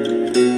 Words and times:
Música 0.00 0.49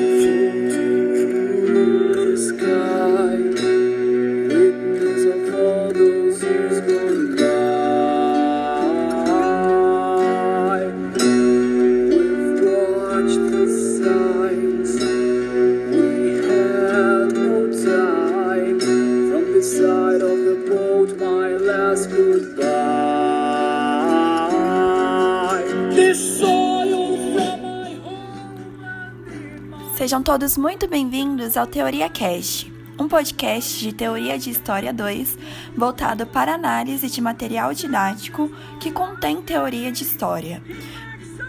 Todos 30.25 30.57
muito 30.57 30.86
bem-vindos 30.86 31.57
ao 31.57 31.67
Teoria 31.67 32.08
Cast, 32.08 32.72
um 32.96 33.08
podcast 33.08 33.80
de 33.80 33.92
teoria 33.92 34.38
de 34.38 34.50
história 34.50 34.92
2 34.92 35.36
voltado 35.76 36.24
para 36.28 36.54
análise 36.54 37.10
de 37.10 37.20
material 37.20 37.74
didático 37.74 38.48
que 38.78 38.92
contém 38.92 39.42
teoria 39.42 39.90
de 39.90 40.04
história. 40.04 40.62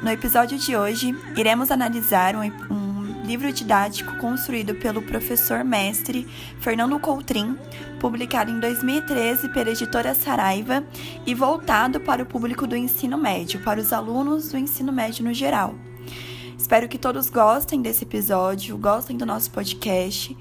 No 0.02 0.10
episódio 0.10 0.58
de 0.58 0.76
hoje, 0.76 1.16
iremos 1.38 1.70
analisar 1.70 2.36
um, 2.36 2.42
um 2.42 3.22
livro 3.24 3.54
didático 3.54 4.18
construído 4.18 4.74
pelo 4.74 5.04
professor 5.04 5.64
mestre 5.64 6.28
Fernando 6.60 7.00
Coutrin, 7.00 7.56
publicado 8.00 8.50
em 8.50 8.60
2013 8.60 9.50
pela 9.50 9.70
editora 9.70 10.16
Saraiva 10.16 10.84
e 11.28 11.36
voltado 11.36 12.00
para 12.00 12.24
o 12.24 12.26
público 12.26 12.66
do 12.66 12.76
ensino 12.76 13.20
médio, 13.20 13.62
para 13.62 13.80
os 13.80 13.94
alunos 13.94 14.50
do 14.50 14.58
ensino 14.58 14.92
médio 14.92 15.24
no 15.24 15.34
geral. 15.34 15.76
Espero 16.58 16.88
que 16.88 16.98
todos 16.98 17.30
gostem 17.30 17.82
desse 17.82 18.04
episódio, 18.04 18.78
gostem 18.78 19.18
do 19.18 19.26
nosso 19.26 19.52
podcast, 19.52 20.36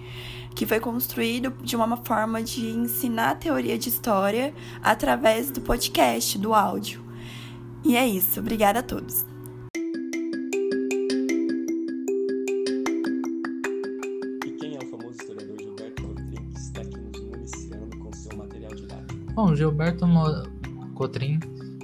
que 0.55 0.67
foi 0.67 0.79
construído 0.79 1.53
de 1.63 1.75
uma 1.75 1.97
forma 1.97 2.43
de 2.43 2.67
ensinar 2.67 3.37
teoria 3.37 3.79
de 3.79 3.89
história 3.89 4.55
através 4.83 5.51
do 5.51 5.61
podcast, 5.61 6.39
do 6.39 6.55
áudio. 6.55 7.03
E 7.85 7.97
é 7.97 8.07
isso. 8.07 8.41
Obrigada 8.41 8.79
a 8.81 8.83
todos. 8.83 9.27
E 14.47 14.51
quem 14.61 14.77
é 14.77 14.79
o 14.79 14.87
famoso 14.87 15.17
historiador 15.21 15.59
Gilberto 15.59 16.03
Cotrim 16.03 16.49
que 16.53 16.59
está 16.59 16.81
aqui 16.83 16.99
nos 16.99 17.21
municiando 17.21 17.99
com 17.99 18.13
seu 18.13 18.37
material 18.37 18.75
didático? 18.75 19.33
Bom, 19.35 19.55
Gilberto 19.57 20.07
Cotrim 20.95 21.41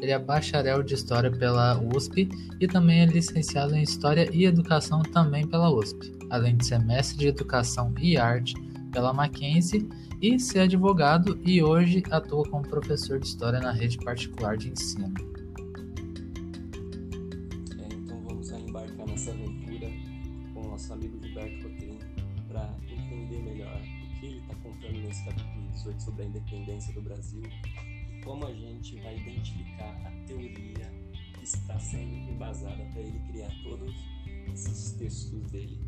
ele 0.08 0.14
é 0.14 0.18
bacharel 0.18 0.82
de 0.82 0.94
História 0.94 1.30
pela 1.30 1.78
USP 1.94 2.30
e 2.58 2.66
também 2.66 3.00
é 3.00 3.04
licenciado 3.04 3.76
em 3.76 3.82
História 3.82 4.26
e 4.32 4.46
Educação 4.46 5.02
também 5.02 5.46
pela 5.46 5.70
USP, 5.70 6.14
além 6.30 6.56
de 6.56 6.66
ser 6.66 6.78
mestre 6.78 7.18
de 7.18 7.26
Educação 7.26 7.92
e 8.00 8.16
Arte 8.16 8.54
pela 8.90 9.12
Mackenzie 9.12 9.86
e 10.22 10.40
ser 10.40 10.60
advogado 10.60 11.38
e 11.44 11.62
hoje 11.62 12.02
atua 12.10 12.42
como 12.48 12.66
professor 12.66 13.20
de 13.20 13.26
História 13.26 13.60
na 13.60 13.70
rede 13.70 13.98
particular 13.98 14.56
de 14.56 14.70
ensino. 14.70 15.12
É, 17.78 17.94
então 17.94 18.18
vamos 18.24 18.50
embarcar 18.50 19.06
nessa 19.06 19.30
aventura 19.30 19.90
com 20.54 20.60
o 20.62 20.68
nosso 20.70 20.90
amigo 20.90 21.18
Gilberto 21.22 21.68
Cotrim 21.68 21.98
para 22.48 22.74
entender 22.90 23.42
melhor 23.42 23.78
o 23.78 24.20
que 24.20 24.26
ele 24.26 24.38
está 24.38 24.54
contando 24.54 24.98
nesse 25.00 25.22
capítulo 25.26 25.68
18 25.74 26.02
sobre 26.02 26.22
a 26.22 26.24
independência 26.24 26.94
do 26.94 27.02
Brasil 27.02 27.42
como 28.24 28.46
a 28.46 28.52
gente 28.52 28.96
vai 28.96 29.16
identificar 29.16 30.00
a 30.04 30.10
teoria 30.26 30.92
que 31.34 31.44
está 31.44 31.78
sendo 31.78 32.14
embasada 32.30 32.84
para 32.92 33.00
ele 33.00 33.18
criar 33.30 33.50
todos 33.62 33.94
esses 34.52 34.92
textos 34.92 35.50
dele? 35.50 35.78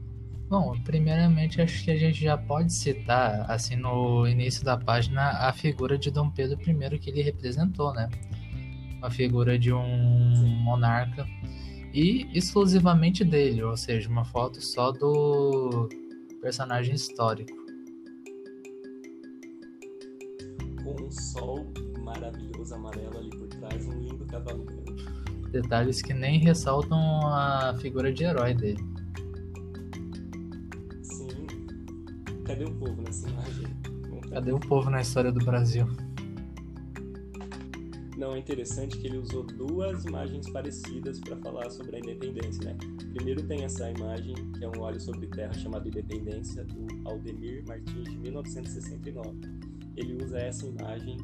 Bom, 0.48 0.76
primeiramente 0.82 1.62
acho 1.62 1.84
que 1.84 1.92
a 1.92 1.96
gente 1.96 2.24
já 2.24 2.36
pode 2.36 2.72
citar, 2.72 3.48
assim, 3.48 3.76
no 3.76 4.26
início 4.26 4.64
da 4.64 4.76
página, 4.76 5.30
a 5.46 5.52
figura 5.52 5.96
de 5.96 6.10
Dom 6.10 6.28
Pedro 6.28 6.58
I 6.60 6.98
que 6.98 7.10
ele 7.10 7.22
representou, 7.22 7.94
né? 7.94 8.08
Uma 8.98 9.10
figura 9.10 9.56
de 9.56 9.72
um 9.72 10.34
Sim. 10.34 10.56
monarca 10.56 11.24
e 11.94 12.28
exclusivamente 12.36 13.24
dele, 13.24 13.62
ou 13.62 13.76
seja, 13.76 14.08
uma 14.08 14.24
foto 14.24 14.60
só 14.60 14.90
do 14.90 15.88
personagem 16.40 16.96
histórico. 16.96 17.56
Com 20.82 21.00
um 21.00 21.10
sol 21.12 21.69
amarelo 22.72 23.18
ali 23.18 23.30
por 23.30 23.48
trás, 23.48 23.86
um 23.86 23.98
lindo 23.98 24.24
cavalo 24.26 24.64
branco. 24.64 24.92
Detalhes 25.50 26.00
que 26.00 26.14
nem 26.14 26.38
ressaltam 26.38 26.98
a 27.26 27.74
figura 27.80 28.12
de 28.12 28.24
herói 28.24 28.54
dele. 28.54 28.84
Sim. 31.02 31.46
Cadê 32.44 32.64
o 32.64 32.74
povo 32.74 33.02
nessa 33.02 33.28
imagem? 33.28 33.66
Cadê 34.30 34.52
o 34.52 34.60
povo 34.60 34.90
na 34.90 35.00
história 35.00 35.32
do 35.32 35.44
Brasil? 35.44 35.86
Não, 38.16 38.34
é 38.34 38.38
interessante 38.38 38.98
que 38.98 39.06
ele 39.06 39.16
usou 39.16 39.42
duas 39.42 40.04
imagens 40.04 40.48
parecidas 40.50 41.18
para 41.18 41.36
falar 41.38 41.70
sobre 41.70 41.96
a 41.96 41.98
independência, 41.98 42.64
né? 42.64 42.76
Primeiro 43.14 43.42
tem 43.42 43.64
essa 43.64 43.90
imagem, 43.90 44.34
que 44.52 44.62
é 44.62 44.68
um 44.68 44.78
óleo 44.78 45.00
sobre 45.00 45.26
terra 45.26 45.54
chamado 45.54 45.88
Independência, 45.88 46.62
do 46.64 47.08
Aldemir 47.08 47.64
Martins, 47.66 48.10
de 48.10 48.18
1969. 48.18 49.36
Ele 49.96 50.22
usa 50.22 50.38
essa 50.38 50.66
imagem 50.66 51.16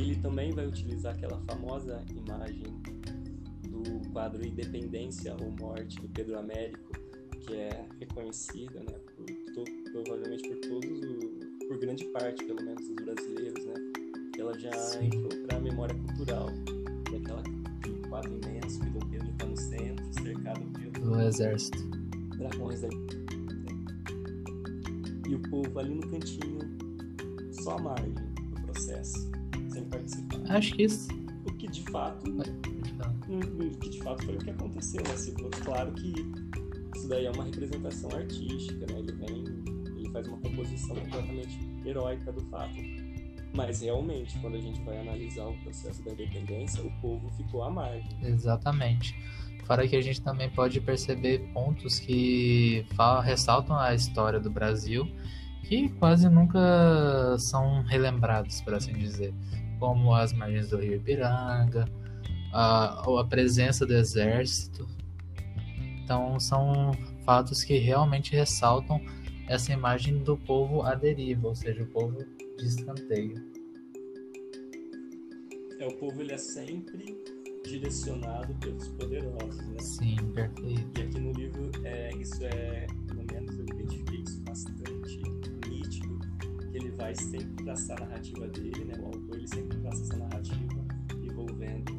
ele 0.00 0.16
também 0.16 0.52
vai 0.52 0.66
utilizar 0.66 1.14
aquela 1.14 1.40
famosa 1.40 2.04
imagem 2.14 2.64
do 3.62 4.10
quadro 4.10 4.46
Independência 4.46 5.34
ou 5.40 5.50
Morte 5.52 5.98
do 6.00 6.08
Pedro 6.08 6.38
Américo, 6.38 6.92
que 7.40 7.54
é 7.54 7.86
reconhecida, 7.98 8.80
né, 8.80 8.98
por 9.16 9.26
to, 9.26 9.64
provavelmente 9.92 10.48
por 10.48 10.56
todos, 10.58 11.00
o, 11.00 11.66
por 11.66 11.78
grande 11.78 12.04
parte, 12.06 12.44
pelo 12.44 12.62
menos, 12.62 12.86
dos 12.88 12.96
brasileiros, 13.04 13.64
né? 13.64 13.74
Ela 14.38 14.58
já 14.58 14.72
Sim. 14.72 15.06
entrou 15.06 15.28
para 15.46 15.56
a 15.56 15.60
memória 15.60 15.94
cultural. 15.94 16.48
E 17.10 17.16
aquela, 17.16 17.40
aquele 17.40 18.00
quadro 18.08 18.38
imenso 18.44 18.80
que 18.80 18.90
Dom 18.90 19.08
Pedro 19.08 19.30
está 19.30 19.46
no 19.46 19.56
centro, 19.56 20.22
cercado 20.22 20.60
pelo 20.92 21.20
exército. 21.20 21.78
Dragões 22.36 22.82
da... 22.82 22.88
E 25.28 25.34
o 25.34 25.42
povo 25.50 25.78
ali 25.78 25.94
no 25.94 26.06
cantinho, 26.08 26.60
só 27.50 27.76
a 27.76 27.80
margem 27.80 28.12
do 28.12 28.62
processo 28.62 29.35
participar. 29.96 30.56
Acho 30.56 30.74
que 30.74 30.82
isso. 30.84 31.08
O 31.46 31.52
que 31.54 31.68
de 31.68 31.82
fato. 31.90 32.30
O 32.30 33.78
que 33.78 33.90
de 33.90 34.02
fato 34.02 34.24
foi 34.24 34.34
o 34.34 34.38
que 34.38 34.50
aconteceu, 34.50 35.02
né? 35.02 35.16
Ficou 35.16 35.50
claro 35.64 35.92
que 35.92 36.12
isso 36.94 37.08
daí 37.08 37.26
é 37.26 37.30
uma 37.30 37.44
representação 37.44 38.10
artística, 38.10 38.86
né? 38.92 38.98
Ele 38.98 39.12
vem, 39.12 39.44
ele 39.96 40.10
faz 40.12 40.26
uma 40.28 40.38
composição 40.38 40.96
completamente 40.96 41.58
heróica 41.84 42.32
do 42.32 42.40
fato. 42.46 42.74
Mas 43.54 43.80
realmente, 43.80 44.38
quando 44.40 44.56
a 44.56 44.60
gente 44.60 44.80
vai 44.82 45.00
analisar 45.00 45.46
o 45.46 45.56
processo 45.62 46.04
da 46.04 46.12
independência, 46.12 46.82
o 46.82 46.90
povo 47.00 47.30
ficou 47.30 47.62
à 47.62 47.70
margem. 47.70 48.08
Exatamente. 48.22 49.14
Fora 49.64 49.88
que 49.88 49.96
a 49.96 50.00
gente 50.00 50.20
também 50.20 50.50
pode 50.50 50.80
perceber 50.80 51.38
pontos 51.52 51.98
que 51.98 52.86
ressaltam 53.24 53.76
a 53.76 53.94
história 53.94 54.38
do 54.38 54.50
Brasil 54.50 55.08
que 55.64 55.88
quase 55.98 56.28
nunca 56.28 57.36
são 57.38 57.82
relembrados, 57.82 58.60
por 58.60 58.74
assim 58.74 58.92
dizer 58.92 59.34
como 59.78 60.14
as 60.14 60.32
margens 60.32 60.70
do 60.70 60.78
rio 60.78 60.96
Ipiranga, 60.96 61.84
a, 62.52 63.02
a 63.20 63.24
presença 63.24 63.84
do 63.84 63.94
exército. 63.94 64.86
Então, 66.02 66.38
são 66.38 66.92
fatos 67.24 67.64
que 67.64 67.78
realmente 67.78 68.32
ressaltam 68.32 69.00
essa 69.48 69.72
imagem 69.72 70.18
do 70.18 70.36
povo 70.36 70.82
à 70.82 70.94
deriva, 70.94 71.48
ou 71.48 71.54
seja, 71.54 71.82
o 71.82 71.86
povo 71.86 72.24
de 72.58 72.64
escanteio. 72.64 73.44
É, 75.78 75.86
o 75.86 75.96
povo 75.98 76.20
ele 76.22 76.32
é 76.32 76.38
sempre 76.38 77.16
direcionado 77.64 78.54
pelos 78.54 78.88
poderosos, 78.88 79.66
né? 79.68 79.78
Sim, 79.80 80.16
perfeito. 80.34 80.98
E 80.98 81.02
aqui 81.02 81.20
no 81.20 81.32
livro, 81.32 81.70
é, 81.84 82.10
isso 82.16 82.44
é, 82.44 82.86
pelo 83.06 83.24
menos 83.32 83.58
eu 83.58 83.64
identifiquei 83.64 84.20
isso 84.20 84.40
bastante 84.42 85.22
nítido, 85.68 86.18
que 86.70 86.76
ele 86.76 86.90
vai 86.92 87.14
sempre 87.14 87.64
traçar 87.64 88.00
a 88.02 88.06
narrativa 88.06 88.46
dele, 88.48 88.84
né? 88.84 88.94
Ele 89.46 89.54
sempre 89.54 89.78
passa 89.78 90.02
essa 90.02 90.16
narrativa 90.16 90.84
envolvendo 91.22 91.92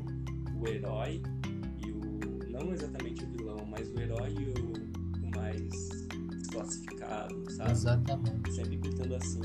o 0.59 0.67
herói 0.67 1.21
e 1.81 1.91
o. 1.91 2.51
não 2.51 2.73
exatamente 2.73 3.23
o 3.23 3.27
vilão, 3.27 3.65
mas 3.65 3.89
o 3.89 3.99
herói 3.99 4.33
e 4.37 4.49
o, 4.49 5.25
o 5.25 5.31
mais 5.33 5.69
desclassificado, 6.35 7.49
sabe? 7.51 7.71
Exatamente. 7.71 8.53
Sempre 8.53 8.77
pintando 8.77 9.15
assim 9.15 9.41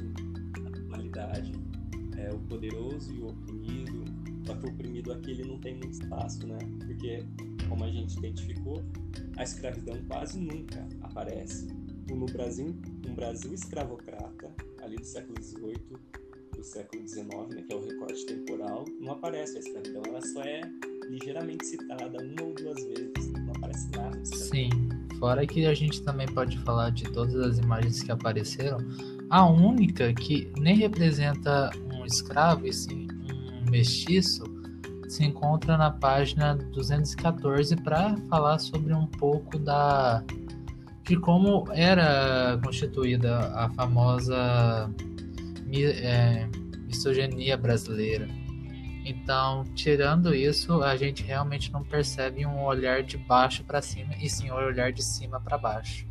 a 0.67 0.81
dualidade. 0.81 1.53
É, 2.19 2.33
o 2.33 2.39
poderoso 2.41 3.15
e 3.15 3.21
o 3.21 3.29
oprimido. 3.29 4.05
Só 4.47 4.57
que 4.57 4.67
o 4.67 4.71
oprimido 4.71 5.13
aqui 5.13 5.31
ele 5.31 5.45
não 5.45 5.59
tem 5.61 5.77
muito 5.77 5.93
espaço, 5.93 6.45
né? 6.45 6.59
Porque, 6.85 7.25
como 7.69 7.85
a 7.85 7.91
gente 7.91 8.19
identificou, 8.19 8.83
a 9.37 9.45
escravidão 9.45 9.97
quase 10.09 10.41
nunca 10.41 10.89
aparece. 11.03 11.69
No 12.11 12.27
Brasil, 12.27 12.75
um 13.09 13.15
Brasil 13.15 13.55
escravocrata, 13.55 14.53
ali 14.83 14.97
do 14.97 15.05
século 15.05 15.41
XVIII, 15.41 16.22
do 16.63 16.65
século 16.65 17.09
XIX, 17.09 17.29
né, 17.49 17.63
que 17.67 17.73
é 17.73 17.77
o 17.77 17.85
recorte 17.85 18.25
temporal, 18.25 18.85
não 19.01 19.13
aparece 19.13 19.57
a 19.57 19.61
escravidão, 19.61 20.03
ela 20.07 20.21
só 20.21 20.43
é 20.43 20.61
ligeiramente 21.11 21.67
citada 21.67 22.23
uma 22.23 22.43
ou 22.43 22.55
duas 22.55 22.85
vezes, 22.85 23.33
não 23.33 23.53
aparece 23.57 23.91
nada. 23.91 24.25
Sim, 24.25 24.71
fora 25.19 25.45
que 25.45 25.67
a 25.67 25.75
gente 25.75 26.01
também 26.03 26.27
pode 26.29 26.57
falar 26.61 26.91
de 26.91 27.03
todas 27.11 27.35
as 27.35 27.59
imagens 27.59 28.01
que 28.05 28.13
apareceram, 28.13 28.79
a 29.29 29.45
única 29.45 30.15
que 30.15 30.53
nem 30.57 30.77
representa 30.77 31.71
um 31.93 32.07
escravo, 32.07 32.65
e 32.65 32.73
sim 32.73 33.09
um 33.67 33.69
mestiço, 33.69 34.45
se 35.09 35.25
encontra 35.25 35.77
na 35.77 35.91
página 35.91 36.55
214 36.55 37.75
para 37.77 38.17
falar 38.31 38.61
sobre 38.61 38.95
um 38.95 39.07
pouco 39.07 39.59
da 39.59 40.25
de 41.05 41.17
como 41.17 41.67
era 41.73 42.59
constituída 42.63 43.53
a 43.57 43.69
famosa 43.71 44.89
é, 45.75 46.49
misoginia 46.87 47.57
brasileira. 47.57 48.29
Então, 49.05 49.65
tirando 49.75 50.35
isso, 50.35 50.83
a 50.83 50.97
gente 50.97 51.25
realmente 51.25 51.73
não 51.73 51.83
percebe 51.83 52.47
um 52.47 52.63
olhar 52.63 53.03
de 53.03 53.17
baixo 53.17 53.65
para 53.65 53.83
cima, 53.83 54.15
e 54.17 54.29
sim 54.29 54.51
um 54.51 54.55
olhar 54.55 54.93
de 54.93 55.03
cima 55.03 55.41
para 55.41 55.59
baixo. 55.59 56.07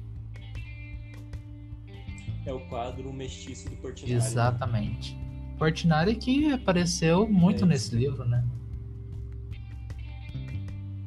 É 2.46 2.52
o 2.52 2.60
quadro 2.68 3.14
mestiço 3.14 3.70
do 3.70 3.76
Portinari. 3.78 4.14
Exatamente. 4.14 5.18
Portinari 5.58 6.16
que 6.16 6.52
apareceu 6.52 7.30
muito 7.30 7.64
é 7.64 7.68
nesse 7.68 7.96
livro, 7.96 8.26
né? 8.26 8.44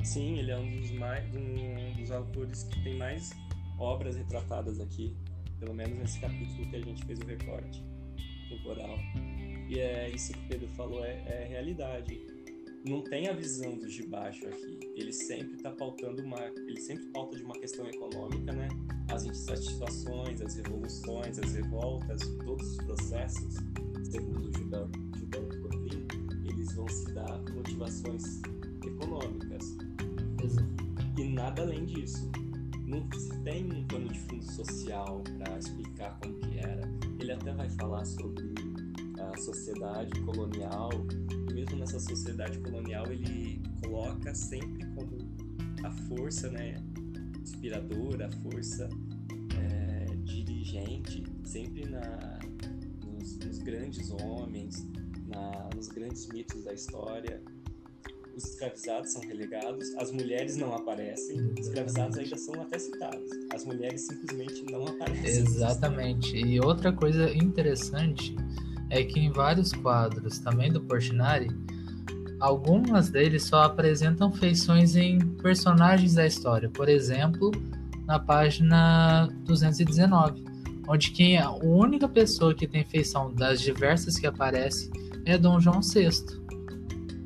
Sim, 0.02 0.38
ele 0.38 0.52
é 0.52 0.56
um 0.56 0.80
dos, 0.80 0.90
mais, 0.92 1.24
um 1.34 1.92
dos 1.96 2.10
autores 2.10 2.62
que 2.64 2.82
tem 2.82 2.96
mais 2.96 3.32
obras 3.78 4.16
retratadas 4.16 4.80
aqui, 4.80 5.16
pelo 5.58 5.74
menos 5.74 5.98
nesse 5.98 6.20
capítulo 6.20 6.68
que 6.68 6.76
a 6.76 6.80
gente 6.80 7.04
fez 7.04 7.18
o 7.18 7.26
recorte 7.26 7.93
temporal. 8.48 8.98
E 9.68 9.78
é 9.78 10.10
isso 10.10 10.32
que 10.32 10.38
o 10.38 10.48
Pedro 10.48 10.68
falou, 10.68 11.04
é, 11.04 11.22
é 11.26 11.46
realidade. 11.48 12.26
Não 12.86 13.02
tem 13.02 13.28
a 13.28 13.32
visão 13.32 13.78
dos 13.78 13.92
de 13.94 14.06
baixo 14.06 14.46
aqui. 14.46 14.78
Ele 14.94 15.12
sempre 15.12 15.54
está 15.56 15.70
pautando 15.70 16.22
uma. 16.22 16.38
Ele 16.38 16.80
sempre 16.80 17.06
pauta 17.06 17.36
de 17.36 17.42
uma 17.42 17.54
questão 17.54 17.86
econômica, 17.88 18.52
né? 18.52 18.68
As 19.10 19.24
insatisfações, 19.24 20.42
as 20.42 20.54
revoluções, 20.56 21.38
as 21.38 21.54
revoltas, 21.54 22.20
todos 22.44 22.72
os 22.72 22.76
processos, 22.84 23.54
segundo 24.10 24.50
o 24.50 24.52
Gilberto 24.52 25.62
Cotrim, 25.62 26.06
eles 26.44 26.74
vão 26.74 26.86
se 26.88 27.10
dar 27.14 27.38
por 27.38 27.54
motivações 27.54 28.42
econômicas. 28.84 29.76
E 31.16 31.24
nada 31.24 31.62
além 31.62 31.86
disso 31.86 32.30
não 32.86 33.08
se 33.18 33.36
tem 33.40 33.64
um 33.72 33.84
pano 33.86 34.08
de 34.08 34.18
fundo 34.20 34.44
social 34.44 35.22
para 35.38 35.58
explicar 35.58 36.18
como 36.20 36.34
que 36.40 36.58
era. 36.58 36.82
Ele 37.24 37.32
até 37.32 37.54
vai 37.54 37.70
falar 37.70 38.04
sobre 38.04 38.52
a 39.18 39.34
sociedade 39.38 40.20
colonial. 40.20 40.90
E 41.50 41.54
mesmo 41.54 41.78
nessa 41.78 41.98
sociedade 41.98 42.58
colonial 42.58 43.10
ele 43.10 43.62
coloca 43.82 44.34
sempre 44.34 44.84
como 44.88 45.16
a 45.82 45.90
força, 45.90 46.50
né, 46.50 46.74
inspiradora, 47.40 48.26
a 48.26 48.32
força 48.42 48.90
é, 49.58 50.04
dirigente, 50.16 51.24
sempre 51.44 51.88
na 51.88 52.38
nos, 53.06 53.38
nos 53.38 53.58
grandes 53.60 54.10
homens, 54.10 54.86
na, 55.26 55.70
nos 55.74 55.88
grandes 55.88 56.28
mitos 56.28 56.62
da 56.62 56.74
história 56.74 57.42
os 58.36 58.44
escravizados 58.44 59.12
são 59.12 59.22
relegados, 59.22 59.94
as 59.96 60.10
mulheres 60.10 60.56
não 60.56 60.74
aparecem, 60.74 61.52
os 61.58 61.66
escravizados 61.66 62.18
ainda 62.18 62.36
são 62.36 62.60
até 62.60 62.78
citados, 62.78 63.30
as 63.52 63.64
mulheres 63.64 64.00
simplesmente 64.02 64.64
não 64.70 64.86
aparecem. 64.86 65.42
Exatamente. 65.42 66.36
E 66.36 66.60
outra 66.60 66.92
coisa 66.92 67.32
interessante 67.34 68.34
é 68.90 69.02
que 69.04 69.20
em 69.20 69.30
vários 69.30 69.72
quadros, 69.72 70.38
também 70.38 70.72
do 70.72 70.80
Portinari, 70.80 71.48
algumas 72.40 73.08
deles 73.08 73.44
só 73.44 73.62
apresentam 73.62 74.32
feições 74.32 74.96
em 74.96 75.18
personagens 75.18 76.14
da 76.14 76.26
história. 76.26 76.68
Por 76.68 76.88
exemplo, 76.88 77.50
na 78.06 78.18
página 78.18 79.28
219, 79.44 80.44
onde 80.88 81.10
quem 81.12 81.36
é 81.36 81.40
a 81.40 81.50
única 81.50 82.08
pessoa 82.08 82.54
que 82.54 82.66
tem 82.66 82.84
feição 82.84 83.32
das 83.32 83.60
diversas 83.60 84.18
que 84.18 84.26
aparece 84.26 84.90
é 85.24 85.38
Dom 85.38 85.58
João 85.58 85.80
VI 85.80 86.43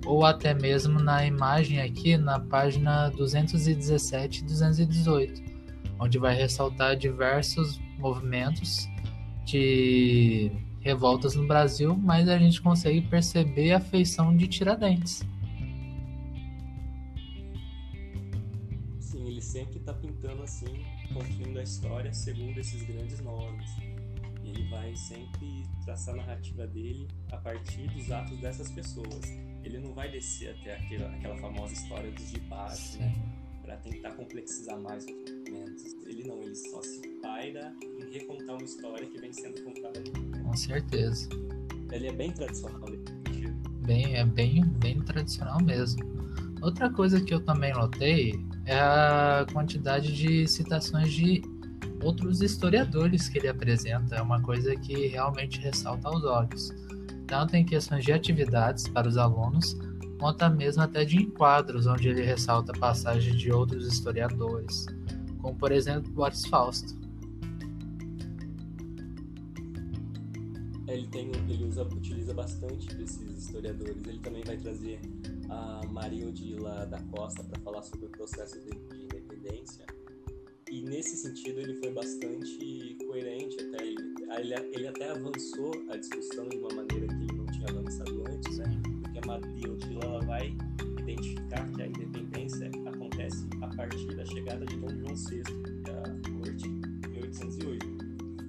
ou 0.08 0.24
até 0.24 0.54
mesmo 0.54 0.98
na 0.98 1.26
imagem 1.26 1.82
aqui 1.82 2.16
na 2.16 2.40
página 2.40 3.10
217 3.10 4.40
e 4.40 4.44
218, 4.44 5.42
onde 6.00 6.18
vai 6.18 6.34
ressaltar 6.34 6.96
diversos 6.96 7.78
movimentos 7.98 8.88
de 9.44 10.50
revoltas 10.80 11.34
no 11.34 11.46
Brasil, 11.46 11.94
mas 11.94 12.26
a 12.26 12.38
gente 12.38 12.62
consegue 12.62 13.02
perceber 13.02 13.72
a 13.72 13.80
feição 13.80 14.34
de 14.34 14.48
Tiradentes. 14.48 15.22
Sim, 18.98 19.26
ele 19.26 19.42
sempre 19.42 19.76
está 19.76 19.92
pintando 19.92 20.42
assim, 20.42 20.86
construindo 21.12 21.58
a 21.58 21.62
história 21.62 22.14
segundo 22.14 22.56
esses 22.56 22.82
grandes 22.82 23.20
nomes. 23.20 23.70
Ele 24.48 24.68
vai 24.68 24.94
sempre 24.96 25.64
traçar 25.84 26.14
a 26.14 26.18
narrativa 26.18 26.66
dele 26.66 27.08
a 27.30 27.36
partir 27.36 27.88
dos 27.88 28.10
atos 28.10 28.38
dessas 28.38 28.70
pessoas 28.70 29.48
ele 29.68 29.78
não 29.78 29.92
vai 29.92 30.10
descer 30.10 30.50
até 30.50 30.76
aquela, 30.76 31.10
aquela 31.14 31.36
famosa 31.36 31.72
história 31.72 32.10
dos 32.10 32.30
de 32.30 32.40
baixo, 32.40 32.98
né? 32.98 33.14
Pra 33.62 33.76
tentar 33.76 34.12
complexizar 34.12 34.80
mais 34.80 35.04
os 35.04 35.10
movimentos. 35.10 35.84
Ele 36.06 36.24
não, 36.26 36.42
ele 36.42 36.54
só 36.54 36.80
se 36.82 37.06
paira 37.20 37.74
em 37.82 38.10
recontar 38.10 38.56
uma 38.56 38.64
história 38.64 39.06
que 39.06 39.18
vem 39.18 39.32
sendo 39.32 39.62
contada 39.62 40.00
ali. 40.00 40.10
Com 40.42 40.56
certeza. 40.56 41.28
Ele 41.92 42.06
é 42.06 42.12
bem 42.12 42.32
tradicional 42.32 42.80
Bem, 43.84 44.16
é 44.16 44.24
bem, 44.24 44.64
bem 44.64 45.00
tradicional 45.02 45.62
mesmo. 45.62 46.02
Outra 46.62 46.90
coisa 46.90 47.20
que 47.20 47.32
eu 47.32 47.40
também 47.40 47.72
notei 47.72 48.34
é 48.66 48.78
a 48.78 49.46
quantidade 49.50 50.14
de 50.14 50.46
citações 50.46 51.12
de 51.12 51.40
outros 52.02 52.40
historiadores 52.40 53.28
que 53.28 53.38
ele 53.38 53.48
apresenta. 53.48 54.16
É 54.16 54.22
uma 54.22 54.40
coisa 54.40 54.74
que 54.76 55.08
realmente 55.08 55.60
ressalta 55.60 56.08
aos 56.08 56.24
olhos 56.24 56.72
tanto 57.28 57.54
em 57.54 57.64
questões 57.64 58.04
de 58.04 58.12
atividades 58.12 58.88
para 58.88 59.06
os 59.06 59.16
alunos, 59.16 59.76
quanto 60.18 60.48
mesmo 60.50 60.82
até 60.82 61.04
de 61.04 61.18
enquadros, 61.18 61.86
onde 61.86 62.08
ele 62.08 62.22
ressalta 62.22 62.72
passagens 62.72 63.38
de 63.38 63.52
outros 63.52 63.86
historiadores, 63.86 64.86
como 65.40 65.54
por 65.54 65.70
exemplo 65.70 66.10
Boris 66.10 66.44
Fausto. 66.46 66.98
Ele, 70.88 71.06
tem, 71.08 71.30
ele 71.50 71.64
usa, 71.64 71.82
utiliza 71.82 72.32
bastante 72.32 72.88
desses 72.94 73.44
historiadores. 73.44 74.02
Ele 74.06 74.18
também 74.20 74.42
vai 74.42 74.56
trazer 74.56 74.98
a 75.50 75.82
Maria 75.90 76.26
Odila 76.26 76.86
da 76.86 76.98
Costa 77.14 77.44
para 77.44 77.60
falar 77.60 77.82
sobre 77.82 78.06
o 78.06 78.08
processo 78.08 78.58
de, 78.62 78.70
de 78.70 79.04
independência. 79.04 79.84
E 80.78 80.82
nesse 80.82 81.16
sentido 81.16 81.58
ele 81.58 81.74
foi 81.74 81.92
bastante 81.92 82.96
coerente 83.04 83.60
até 83.60 83.84
ele 83.84 84.14
ele, 84.38 84.54
ele 84.72 84.86
até 84.86 85.10
avançou 85.10 85.72
a 85.88 85.96
discussão 85.96 86.48
de 86.48 86.56
uma 86.58 86.68
maneira 86.68 87.08
que 87.08 87.14
ele 87.14 87.32
não 87.32 87.46
tinha 87.46 87.68
avançado 87.68 88.24
antes, 88.30 88.58
né? 88.58 88.80
Porque 89.12 89.66
a 89.66 89.72
Odila 89.72 90.04
ela 90.04 90.20
vai 90.24 90.56
identificar 91.00 91.68
que 91.72 91.82
a 91.82 91.86
independência 91.88 92.70
acontece 92.86 93.48
a 93.60 93.66
partir 93.74 94.14
da 94.14 94.24
chegada 94.24 94.64
de 94.66 94.76
Dom 94.76 94.88
João 94.90 95.16
VI 95.16 95.42
à 95.88 96.30
corte 96.30 96.68
em 96.68 97.08
1808. 97.08 97.86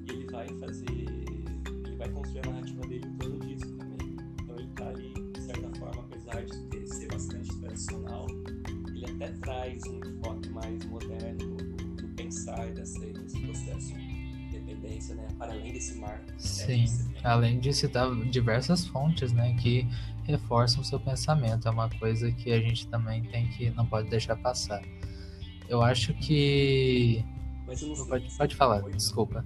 E 0.05 0.11
ele 0.11 0.25
vai 0.31 0.47
fazer, 0.59 0.85
ele 0.85 1.95
vai 1.97 2.09
construir 2.09 2.41
a 2.45 2.51
narrativa 2.51 2.81
dele 2.87 3.07
em 3.07 3.17
torno 3.17 3.39
disso 3.39 3.75
também. 3.75 4.17
Então 4.43 4.55
ele 4.55 4.69
está 4.69 4.87
ali, 4.89 5.13
de 5.33 5.41
certa 5.41 5.79
forma, 5.79 6.01
apesar 6.03 6.45
de 6.45 6.87
ser 6.93 7.07
bastante 7.07 7.59
tradicional, 7.59 8.27
ele 8.93 9.05
até 9.05 9.31
traz 9.39 9.83
um 9.85 9.99
enfoque 9.99 10.49
mais 10.49 10.85
moderno 10.85 11.18
do 12.55 12.73
pensar 12.73 12.99
desse, 13.05 13.39
processo 13.39 13.93
independência, 13.95 15.15
né? 15.15 15.27
Para 15.37 15.53
além 15.53 15.73
desse 15.73 15.97
marco. 15.97 16.25
Sim, 16.37 16.85
além 17.23 17.59
de 17.59 17.73
citar 17.73 18.13
diversas 18.29 18.85
fontes, 18.85 19.31
né? 19.31 19.55
Que 19.55 19.87
reforçam 20.23 20.81
o 20.81 20.83
seu 20.83 20.99
pensamento. 20.99 21.67
É 21.67 21.71
uma 21.71 21.89
coisa 21.89 22.31
que 22.31 22.51
a 22.51 22.59
gente 22.59 22.87
também 22.87 23.23
tem 23.23 23.47
que 23.49 23.69
não 23.71 23.85
pode 23.85 24.09
deixar 24.09 24.35
passar. 24.35 24.81
Eu 25.67 25.81
acho 25.81 26.13
que. 26.15 27.23
Mas 27.67 27.81
eu 27.81 27.89
não 27.89 27.95
sei 27.95 28.05
pode, 28.05 28.37
pode 28.37 28.55
falar, 28.55 28.81
foi, 28.81 28.91
desculpa. 28.91 29.45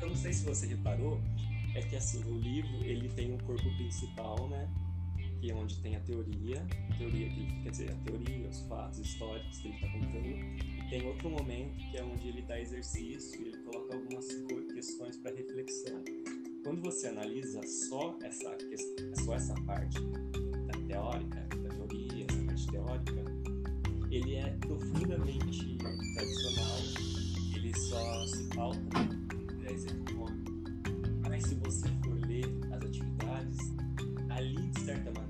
Eu 0.00 0.08
não 0.08 0.16
sei 0.16 0.32
se 0.32 0.44
você 0.44 0.66
reparou, 0.66 1.20
é 1.74 1.80
que 1.80 1.96
assim, 1.96 2.22
o 2.24 2.38
livro 2.38 2.84
ele 2.84 3.08
tem 3.08 3.32
um 3.32 3.38
corpo 3.38 3.62
principal, 3.76 4.48
né? 4.48 4.68
que 5.42 5.50
é 5.50 5.54
onde 5.56 5.76
tem 5.78 5.96
a 5.96 6.00
teoria, 6.00 6.64
a 6.88 6.94
teoria 6.94 7.28
que 7.28 7.62
quer 7.64 7.70
dizer, 7.70 7.90
a 7.90 7.96
teoria, 7.96 8.48
os 8.48 8.60
fatos 8.60 9.00
históricos 9.00 9.58
que 9.58 9.68
ele 9.68 9.74
está 9.74 9.88
contando, 9.88 10.24
e 10.28 10.81
tem 10.92 11.06
outro 11.06 11.30
momento 11.30 11.74
que 11.90 11.96
é 11.96 12.04
onde 12.04 12.28
ele 12.28 12.42
dá 12.42 12.60
exercício 12.60 13.40
e 13.40 13.48
ele 13.48 13.56
coloca 13.62 13.94
algumas 13.94 14.26
questões 14.74 15.16
para 15.16 15.34
reflexão. 15.34 16.04
Quando 16.62 16.82
você 16.82 17.06
analisa 17.06 17.62
só 17.62 18.18
essa 18.22 18.54
só 19.24 19.34
essa 19.34 19.54
parte 19.62 19.98
da 20.02 20.78
teórica, 20.86 21.48
da 21.48 21.68
teoria, 21.70 22.26
essa 22.26 22.44
parte 22.44 22.70
teórica, 22.70 23.24
ele 24.10 24.34
é 24.34 24.50
profundamente 24.60 25.78
tradicional, 25.78 26.78
ele 27.56 27.74
só 27.78 28.26
se 28.26 28.44
pauta 28.54 28.78
é 29.66 29.72
executômico. 29.72 30.52
Mas 31.26 31.44
se 31.44 31.54
você 31.54 31.88
for 32.04 32.20
ler 32.26 32.44
as 32.70 32.84
atividades, 32.84 33.58
ali 34.28 34.56
de 34.56 34.80
certa 34.82 35.10
maneira 35.18 35.22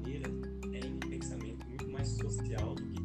social 2.22 2.74
do 2.74 2.82
que 2.82 3.01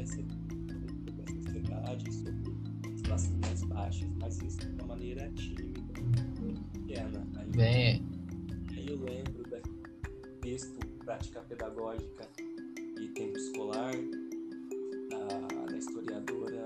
essa 0.00 0.16
sobre 0.16 1.22
a 1.22 1.44
sociedade, 1.44 2.12
sobre 2.12 2.94
as 2.94 3.02
classes 3.02 3.36
mais 3.40 3.62
baixas, 3.64 4.08
mas 4.18 4.38
isso 4.42 4.58
de 4.58 4.74
uma 4.74 4.86
maneira 4.86 5.30
tímida, 5.30 5.80
pequena. 6.72 7.26
Aí, 7.36 7.50
Bem, 7.50 8.06
aí 8.76 8.88
eu 8.88 9.02
lembro 9.02 9.42
da 9.50 9.58
texto 10.40 10.78
Prática 11.04 11.40
Pedagógica 11.42 12.28
e 12.98 13.08
Tempo 13.08 13.36
Escolar, 13.36 13.92
da, 15.10 15.64
da 15.66 15.76
historiadora 15.76 16.64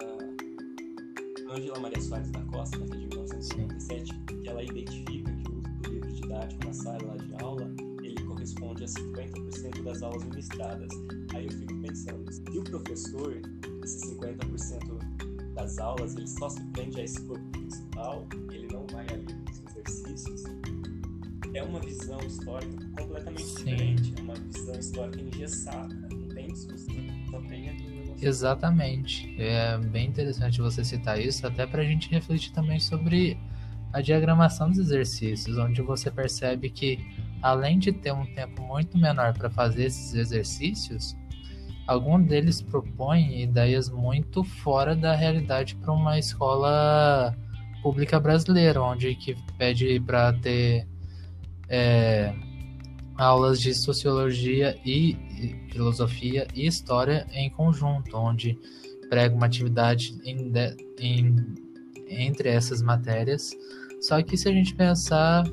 Ângela 1.51 1.79
Maria 1.81 2.01
Soares 2.01 2.31
da 2.31 2.41
Costa, 2.45 2.77
é 2.77 2.97
de 2.97 3.07
1957, 3.09 4.13
que 4.43 4.49
ela 4.49 4.63
identifica 4.63 5.33
que 5.33 5.51
o 5.51 5.59
uso 5.59 5.71
do 5.83 5.91
livro 5.91 6.13
didático 6.13 6.65
na 6.65 6.73
sala 6.73 7.17
de 7.19 7.43
aula 7.43 7.54
corresponde 8.45 8.85
a 8.85 8.87
50% 8.87 9.83
das 9.83 10.03
aulas 10.03 10.23
ministradas. 10.25 10.89
Aí 11.35 11.47
eu 11.47 11.53
fico 11.53 11.81
pensando, 11.81 12.31
se 12.31 12.43
o 12.59 12.63
professor, 12.63 13.41
esses 13.83 14.13
50% 14.13 15.55
das 15.55 15.79
aulas, 15.79 16.15
ele 16.17 16.27
só 16.27 16.49
se 16.51 16.63
prende 16.73 17.01
a 17.01 17.05
esse 17.05 17.21
corpo 17.23 17.45
principal, 17.51 18.27
ele 18.53 18.69
não 18.73 18.87
vai 18.93 19.07
ali 19.09 19.25
nos 19.25 19.63
exercícios, 19.71 20.43
é 21.55 21.63
uma 21.63 21.81
visão 21.81 22.19
histórica 22.21 22.87
completamente 22.99 23.45
Sim. 23.45 23.65
diferente, 23.65 24.15
é 24.19 24.23
uma 24.23 24.35
visão 24.35 24.79
histórica 24.79 25.21
engessada, 25.21 25.95
não 25.95 26.29
tem 26.29 26.49
discussão, 26.49 26.95
só 27.31 27.41
tem 27.43 27.69
ali. 27.71 28.15
Exatamente. 28.21 29.35
É 29.39 29.79
bem 29.79 30.09
interessante 30.09 30.61
você 30.61 30.85
citar 30.85 31.21
isso, 31.21 31.47
até 31.47 31.67
para 31.67 31.83
a 31.83 31.85
gente 31.85 32.11
refletir 32.11 32.53
também 32.53 32.81
sobre 32.81 33.39
a 33.95 34.01
diagramação 34.01 34.69
dos 34.69 34.79
exercícios, 34.81 35.57
onde 35.57 35.81
você 35.81 36.11
percebe 36.11 36.69
que, 36.69 36.99
além 37.45 37.79
de 37.79 37.93
ter 37.93 38.11
um 38.11 38.25
tempo 38.25 38.63
muito 38.63 38.97
menor 38.97 39.35
para 39.35 39.51
fazer 39.51 39.85
esses 39.85 40.15
exercícios, 40.15 41.15
algum 41.87 42.19
deles 42.19 42.63
propõem 42.63 43.43
ideias 43.43 43.91
muito 43.91 44.43
fora 44.43 44.97
da 44.97 45.15
realidade 45.15 45.77
para 45.77 45.93
uma 45.93 46.19
escola 46.19 47.37
pública 47.83 48.19
brasileira, 48.19 48.81
onde 48.83 49.15
que 49.15 49.37
pede 49.59 50.01
para 50.01 50.33
ter 50.33 50.89
é, 51.69 52.35
aulas 53.15 53.61
de 53.61 53.75
sociologia 53.75 54.81
e 54.83 55.15
filosofia 55.71 56.49
e 56.55 56.67
história 56.67 57.27
em 57.31 57.51
conjunto, 57.51 58.17
onde 58.17 58.59
prega 59.11 59.35
uma 59.35 59.45
atividade 59.45 60.19
em 60.25 60.51
em- 60.99 61.55
entre 62.09 62.49
essas 62.49 62.81
matérias. 62.81 63.51
Só 64.01 64.23
que 64.23 64.35
se 64.35 64.49
a 64.49 64.53
gente 64.53 64.75
pensar 64.75 65.45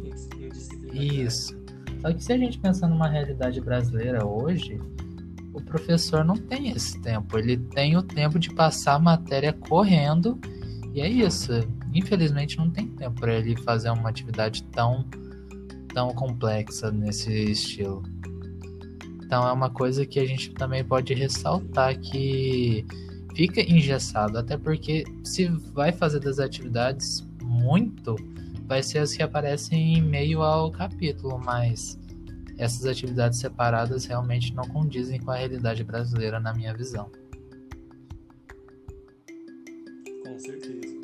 isso, 0.94 1.61
só 2.02 2.12
que 2.12 2.24
se 2.24 2.34
a 2.34 2.38
gente 2.38 2.58
pensar 2.58 2.88
numa 2.88 3.08
realidade 3.08 3.62
brasileira 3.62 4.26
hoje, 4.26 4.80
o 5.54 5.62
professor 5.62 6.24
não 6.24 6.36
tem 6.36 6.70
esse 6.70 7.00
tempo, 7.02 7.38
ele 7.38 7.58
tem 7.58 7.96
o 7.96 8.02
tempo 8.02 8.40
de 8.40 8.54
passar 8.54 8.96
a 8.96 9.00
matéria 9.00 9.54
correndo 9.54 10.40
e 10.94 11.02
é 11.02 11.08
isso. 11.08 11.52
Infelizmente 11.94 12.58
não 12.58 12.70
tem 12.70 12.88
tempo 12.88 13.20
para 13.20 13.36
ele 13.36 13.56
fazer 13.58 13.90
uma 13.90 14.10
atividade 14.10 14.64
tão 14.64 15.06
tão 15.94 16.10
complexa 16.14 16.90
nesse 16.90 17.32
estilo. 17.52 18.02
Então 19.24 19.48
é 19.48 19.52
uma 19.52 19.70
coisa 19.70 20.06
que 20.06 20.20
a 20.20 20.26
gente 20.26 20.52
também 20.52 20.84
pode 20.84 21.14
ressaltar 21.14 22.00
que 22.00 22.86
fica 23.36 23.62
engessado, 23.62 24.38
até 24.38 24.58
porque 24.58 25.04
se 25.24 25.48
vai 25.74 25.92
fazer 25.92 26.20
das 26.20 26.40
atividades 26.40 27.26
muito, 27.42 28.16
vai 28.72 28.82
ser 28.82 29.00
as 29.00 29.14
que 29.14 29.22
aparecem 29.22 29.98
em 29.98 30.02
meio 30.02 30.42
ao 30.42 30.72
capítulo, 30.72 31.38
mas 31.38 32.00
essas 32.58 32.86
atividades 32.86 33.38
separadas 33.38 34.06
realmente 34.06 34.56
não 34.56 34.64
condizem 34.64 35.20
com 35.20 35.30
a 35.30 35.36
realidade 35.36 35.84
brasileira, 35.84 36.40
na 36.40 36.54
minha 36.54 36.74
visão. 36.74 37.12
Com 40.24 40.40
certeza. 40.40 41.02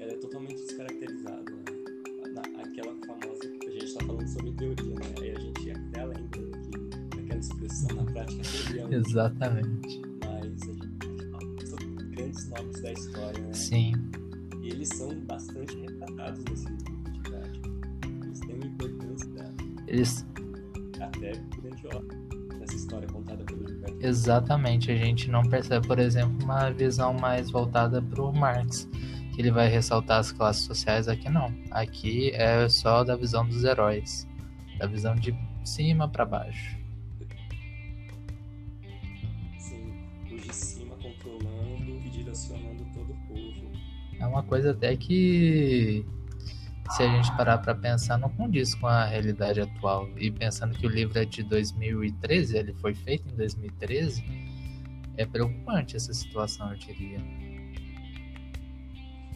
Ela 0.00 0.12
é 0.12 0.16
totalmente 0.16 0.54
descaracterizada. 0.54 1.42
Né? 1.42 2.42
Aquela 2.64 2.96
famosa 3.06 3.46
que 3.60 3.66
a 3.66 3.70
gente 3.70 3.84
está 3.84 4.06
falando 4.06 4.26
sobre 4.26 4.52
teoria, 4.52 4.94
né? 4.94 5.14
Aí 5.20 5.30
a 5.32 5.40
gente 5.40 5.70
até 5.72 6.06
lembra 6.06 6.40
que 7.12 7.20
aquela 7.20 7.38
expressão 7.38 7.96
na 7.96 8.04
prática 8.12 8.40
é 8.40 8.84
útil, 8.86 8.98
Exatamente. 8.98 10.02
mas 10.24 10.62
a 10.62 10.72
gente 10.72 11.30
fala 11.30 11.66
sobre 11.66 12.04
grandes 12.16 12.48
nomes 12.48 12.80
da 12.80 12.92
história, 12.92 13.42
né? 13.42 13.52
Sim, 13.52 13.92
E 14.62 14.68
eles 14.70 14.88
são 14.88 15.14
bastante 15.26 15.76
retratados 15.76 16.42
nesse 16.44 16.66
livro. 16.66 16.89
Uma 18.54 18.66
importância 18.66 19.10
eles 19.90 20.24
até 21.00 21.32
grandiosa 21.60 22.06
nessa 22.58 22.76
história 22.76 23.08
contada 23.08 23.44
pelo 23.44 23.66
Gilberto. 23.66 23.98
exatamente 24.00 24.90
a 24.92 24.96
gente 24.96 25.28
não 25.30 25.42
percebe, 25.42 25.86
por 25.86 25.98
exemplo, 25.98 26.44
uma 26.44 26.70
visão 26.70 27.12
mais 27.14 27.50
voltada 27.50 28.00
para 28.00 28.22
o 28.22 28.32
Marx, 28.32 28.88
que 29.34 29.40
ele 29.40 29.50
vai 29.50 29.68
ressaltar 29.68 30.20
as 30.20 30.30
classes 30.30 30.64
sociais. 30.64 31.08
Aqui 31.08 31.28
não. 31.28 31.52
Aqui 31.72 32.30
é 32.30 32.68
só 32.68 33.02
da 33.02 33.16
visão 33.16 33.46
dos 33.46 33.64
heróis, 33.64 34.28
da 34.78 34.86
visão 34.86 35.16
de 35.16 35.34
cima 35.64 36.08
para 36.08 36.24
baixo. 36.24 36.78
Sim, 39.58 39.92
os 40.32 40.42
de 40.42 40.54
cima 40.54 40.94
controlando 40.96 42.00
e 42.04 42.10
direcionando 42.10 42.84
todo 42.94 43.12
o 43.12 43.16
povo. 43.26 43.70
É 44.20 44.26
uma 44.26 44.42
coisa 44.42 44.70
até 44.70 44.96
que, 44.96 46.04
se 47.00 47.04
a 47.04 47.08
gente 47.08 47.34
parar 47.34 47.56
para 47.56 47.74
pensar, 47.74 48.18
não 48.18 48.28
condiz 48.28 48.74
com 48.74 48.86
a 48.86 49.06
realidade 49.06 49.58
atual. 49.58 50.06
E 50.18 50.30
pensando 50.30 50.76
que 50.76 50.86
o 50.86 50.90
livro 50.90 51.18
é 51.18 51.24
de 51.24 51.42
2013, 51.42 52.58
ele 52.58 52.74
foi 52.74 52.94
feito 52.94 53.26
em 53.32 53.36
2013, 53.36 54.22
é 55.16 55.24
preocupante 55.24 55.96
essa 55.96 56.12
situação, 56.12 56.70
eu 56.70 56.76
diria. 56.76 57.18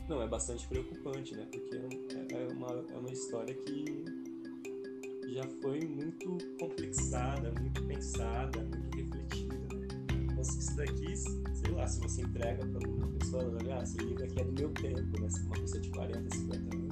Não, 0.07 0.21
é 0.21 0.29
bastante 0.29 0.69
preocupante, 0.69 1.35
né? 1.35 1.47
Porque 1.51 1.75
é, 1.75 2.43
é 2.43 2.49
uma, 2.53 2.85
é 2.93 2.99
uma 2.99 3.11
história 3.11 3.55
que 3.55 4.05
já 5.33 5.45
foi 5.63 5.81
muito 5.87 6.37
complexada, 6.61 7.51
muito 7.59 7.83
pensada, 7.85 8.61
muito 8.61 8.95
refletida, 8.95 9.55
né? 9.55 9.89
Então, 10.11 10.43
isso 10.43 10.77
daqui, 10.77 11.17
sei 11.17 11.73
lá, 11.73 11.87
se 11.87 11.99
você 11.99 12.21
entrega 12.21 12.67
para 12.67 12.91
uma 12.91 13.09
pessoa, 13.19 13.43
olha, 13.59 13.79
ah, 13.79 13.83
esse 13.83 13.97
livro 13.97 14.23
aqui 14.23 14.39
é 14.39 14.45
do 14.45 14.53
meu 14.53 14.69
tempo, 14.69 15.19
né? 15.19 15.29
Uma 15.47 15.55
pessoa 15.55 15.81
de 15.81 15.89
40, 15.89 16.37
50 16.37 16.77
anos, 16.77 16.84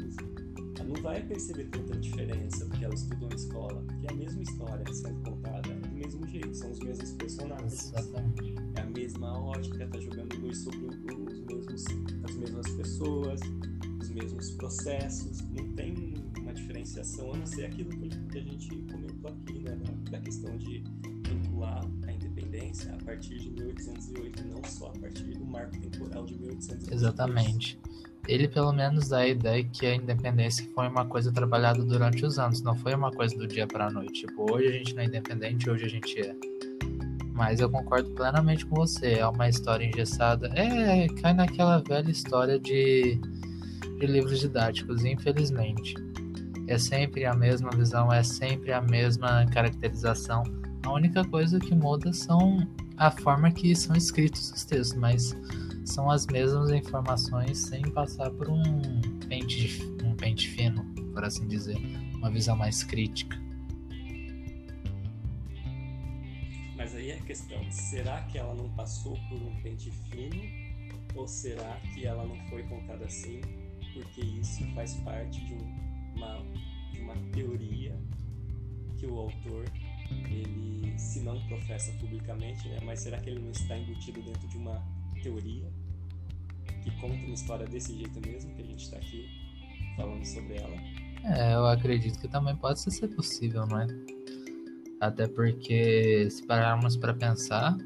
não 0.92 1.02
vai 1.02 1.22
perceber 1.22 1.64
tanta 1.66 1.96
diferença 1.96 2.66
porque 2.66 2.84
ela 2.84 2.94
estudou 2.94 3.28
em 3.30 3.34
escola, 3.34 3.82
porque 3.86 4.06
é 4.06 4.10
a 4.10 4.14
mesma 4.14 4.42
história 4.42 4.92
sendo 4.92 5.30
contada, 5.30 5.70
é 5.70 5.74
do 5.74 5.88
mesmo 5.88 6.26
jeito, 6.28 6.54
são 6.54 6.70
os 6.70 6.78
mesmos 6.80 7.12
personagens 7.12 7.92
Exatamente. 7.92 8.54
é 8.76 8.80
a 8.80 8.86
mesma 8.86 9.38
ótica, 9.38 9.86
tá 9.86 10.00
jogando 10.00 10.34
luz 10.40 10.58
sobre 10.58 10.86
os 10.86 10.96
mesmos, 10.96 11.84
as 12.24 12.36
mesmas 12.36 12.70
pessoas, 12.70 13.40
os 14.00 14.10
mesmos 14.10 14.50
processos, 14.52 15.40
não 15.50 15.72
tem 15.72 16.14
uma 16.38 16.52
diferenciação, 16.52 17.32
a 17.32 17.36
não 17.38 17.46
ser 17.46 17.66
aquilo 17.66 17.90
que 17.90 18.12
que 18.32 18.38
a 18.38 18.42
gente 18.42 18.68
comentou 18.90 19.30
aqui, 19.30 19.58
né, 19.60 19.76
da, 19.76 20.10
da 20.10 20.20
questão 20.20 20.56
de 20.56 20.82
vincular 21.28 21.84
a 22.06 22.12
independência 22.12 22.94
a 22.94 23.04
partir 23.04 23.38
de 23.38 23.50
1808, 23.50 24.44
não 24.48 24.64
só 24.64 24.88
a 24.88 24.98
partir 24.98 25.36
do 25.38 25.44
marco 25.44 25.78
temporal 25.78 26.24
de 26.24 26.34
1808. 26.38 26.94
Exatamente. 26.94 27.78
Ele 28.28 28.46
pelo 28.46 28.72
menos 28.72 29.08
dá 29.08 29.18
a 29.18 29.28
ideia 29.28 29.64
que 29.64 29.84
a 29.84 29.94
independência 29.94 30.64
foi 30.74 30.86
uma 30.88 31.04
coisa 31.04 31.32
trabalhada 31.32 31.82
durante 31.82 32.24
os 32.24 32.38
anos, 32.38 32.62
não 32.62 32.76
foi 32.76 32.94
uma 32.94 33.10
coisa 33.10 33.36
do 33.36 33.46
dia 33.46 33.66
para 33.66 33.86
a 33.86 33.90
noite. 33.90 34.26
Tipo, 34.26 34.52
hoje 34.52 34.68
a 34.68 34.72
gente 34.72 34.94
não 34.94 35.02
é 35.02 35.06
independente, 35.06 35.68
hoje 35.68 35.86
a 35.86 35.88
gente 35.88 36.20
é. 36.20 36.34
Mas 37.34 37.60
eu 37.60 37.68
concordo 37.68 38.10
plenamente 38.10 38.64
com 38.66 38.76
você, 38.76 39.14
é 39.14 39.26
uma 39.26 39.48
história 39.48 39.84
engessada. 39.84 40.48
É, 40.54 41.08
cai 41.20 41.32
naquela 41.32 41.78
velha 41.78 42.10
história 42.10 42.58
de, 42.58 43.18
de 43.98 44.06
livros 44.06 44.38
didáticos, 44.38 45.04
infelizmente. 45.04 45.94
É 46.68 46.78
sempre 46.78 47.24
a 47.24 47.34
mesma 47.34 47.70
visão, 47.70 48.12
é 48.12 48.22
sempre 48.22 48.72
a 48.72 48.80
mesma 48.80 49.44
caracterização. 49.46 50.44
A 50.84 50.92
única 50.92 51.24
coisa 51.24 51.58
que 51.58 51.74
muda 51.74 52.12
são 52.12 52.68
a 52.96 53.10
forma 53.10 53.50
que 53.50 53.74
são 53.74 53.96
escritos 53.96 54.52
os 54.52 54.64
textos, 54.64 54.96
mas 54.96 55.36
são 55.84 56.10
as 56.10 56.26
mesmas 56.26 56.70
informações 56.70 57.58
sem 57.58 57.82
passar 57.90 58.30
por 58.30 58.48
um 58.48 58.62
pente, 59.28 59.82
um 60.04 60.14
pente 60.14 60.48
fino, 60.48 60.84
por 61.12 61.24
assim 61.24 61.46
dizer, 61.48 61.76
uma 62.14 62.30
visão 62.30 62.56
mais 62.56 62.82
crítica. 62.84 63.36
Mas 66.76 66.94
aí 66.94 67.10
é 67.10 67.18
a 67.18 67.22
questão, 67.22 67.58
será 67.70 68.22
que 68.22 68.38
ela 68.38 68.54
não 68.54 68.68
passou 68.70 69.16
por 69.28 69.40
um 69.40 69.54
pente 69.62 69.90
fino? 70.10 70.42
Ou 71.14 71.28
será 71.28 71.78
que 71.92 72.06
ela 72.06 72.24
não 72.26 72.36
foi 72.48 72.62
contada 72.64 73.04
assim 73.04 73.40
porque 73.92 74.22
isso 74.22 74.64
faz 74.74 74.94
parte 75.00 75.44
de, 75.44 75.54
um- 75.54 76.16
uma, 76.16 76.42
de 76.92 77.00
uma 77.00 77.14
teoria 77.32 77.94
que 78.98 79.06
o 79.06 79.18
autor, 79.18 79.64
ele, 80.30 80.98
se 80.98 81.20
não 81.20 81.38
professa 81.46 81.92
publicamente, 82.00 82.66
né, 82.68 82.78
mas 82.84 83.00
será 83.00 83.20
que 83.20 83.28
ele 83.30 83.40
não 83.40 83.50
está 83.50 83.76
embutido 83.76 84.22
dentro 84.22 84.48
de 84.48 84.56
uma 84.56 84.82
teoria 85.22 85.70
que 86.82 86.90
conta 87.00 87.14
uma 87.14 87.34
história 87.34 87.66
desse 87.66 87.96
jeito 87.96 88.20
mesmo 88.26 88.54
que 88.54 88.62
a 88.62 88.64
gente 88.64 88.84
está 88.84 88.96
aqui 88.96 89.28
falando 89.96 90.24
sobre 90.24 90.56
ela. 90.56 90.76
É, 91.24 91.54
eu 91.54 91.66
acredito 91.66 92.18
que 92.18 92.28
também 92.28 92.56
pode 92.56 92.80
ser 92.80 93.08
possível, 93.08 93.66
não 93.66 93.80
é? 93.80 93.86
Até 95.00 95.26
porque, 95.28 96.28
se 96.30 96.44
pararmos 96.46 96.96
para 96.96 97.14
pensar, 97.14 97.76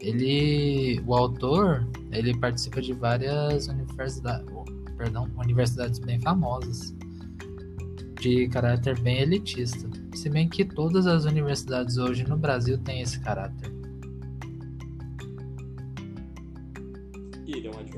ele, 0.00 1.00
o 1.06 1.14
autor, 1.14 1.88
ele 2.12 2.36
participa 2.38 2.80
de 2.80 2.92
várias 2.92 3.68
universidades, 3.68 4.46
perdão, 4.96 5.30
universidades 5.36 5.98
bem 5.98 6.20
famosas, 6.20 6.94
de 8.20 8.48
caráter 8.48 8.98
bem 9.00 9.20
elitista. 9.20 9.88
Se 10.14 10.30
bem 10.30 10.48
que 10.48 10.64
todas 10.64 11.06
as 11.06 11.24
universidades 11.24 11.96
hoje 11.96 12.24
no 12.24 12.36
Brasil 12.36 12.78
têm 12.78 13.02
esse 13.02 13.20
caráter. 13.20 13.75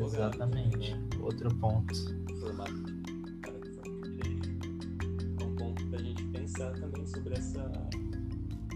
Exatamente. 0.05 0.97
Outro 1.21 1.55
ponto. 1.57 1.95
Direito. 4.05 4.49
É 5.40 5.45
um 5.45 5.57
ponto 5.57 5.87
pra 5.87 5.99
gente 5.99 6.25
pensar 6.25 6.73
também 6.75 7.07
sobre 7.07 7.35
essa 7.35 7.71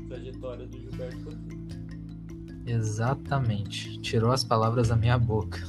trajetória 0.09 0.67
do 0.67 0.79
Gilberto 0.79 1.25
Coutinho. 1.25 1.62
Exatamente. 2.67 3.99
Tirou 3.99 4.31
as 4.31 4.45
palavras 4.45 4.88
da 4.88 4.97
minha 4.97 5.19
boca. 5.19 5.61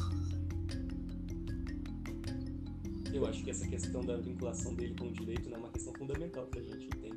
Eu 3.14 3.26
acho 3.28 3.44
que 3.44 3.52
essa 3.52 3.68
questão 3.68 4.04
da 4.04 4.18
vinculação 4.18 4.74
dele 4.74 4.96
com 5.00 5.08
o 5.08 5.14
direito 5.14 5.50
né, 5.50 5.56
é 5.56 5.60
uma 5.60 5.70
questão 5.70 5.94
fundamental 5.94 6.46
para 6.48 6.60
a 6.60 6.64
gente 6.64 6.86
entender 6.86 7.13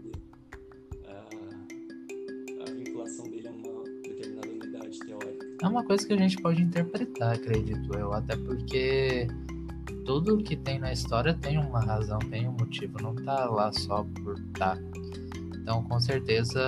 É 5.63 5.67
uma 5.67 5.83
coisa 5.85 6.07
que 6.07 6.13
a 6.13 6.17
gente 6.17 6.37
pode 6.37 6.63
interpretar, 6.63 7.35
acredito 7.35 7.97
eu, 7.97 8.13
até 8.13 8.37
porque 8.37 9.27
tudo 10.05 10.39
que 10.39 10.55
tem 10.55 10.79
na 10.79 10.93
história 10.93 11.33
tem 11.35 11.59
uma 11.59 11.81
razão, 11.81 12.19
tem 12.19 12.47
um 12.47 12.53
motivo, 12.53 12.99
não 13.03 13.15
tá 13.15 13.47
lá 13.47 13.73
só 13.73 14.05
por 14.23 14.39
tá. 14.53 14.79
Então, 15.57 15.83
com 15.83 15.99
certeza, 15.99 16.61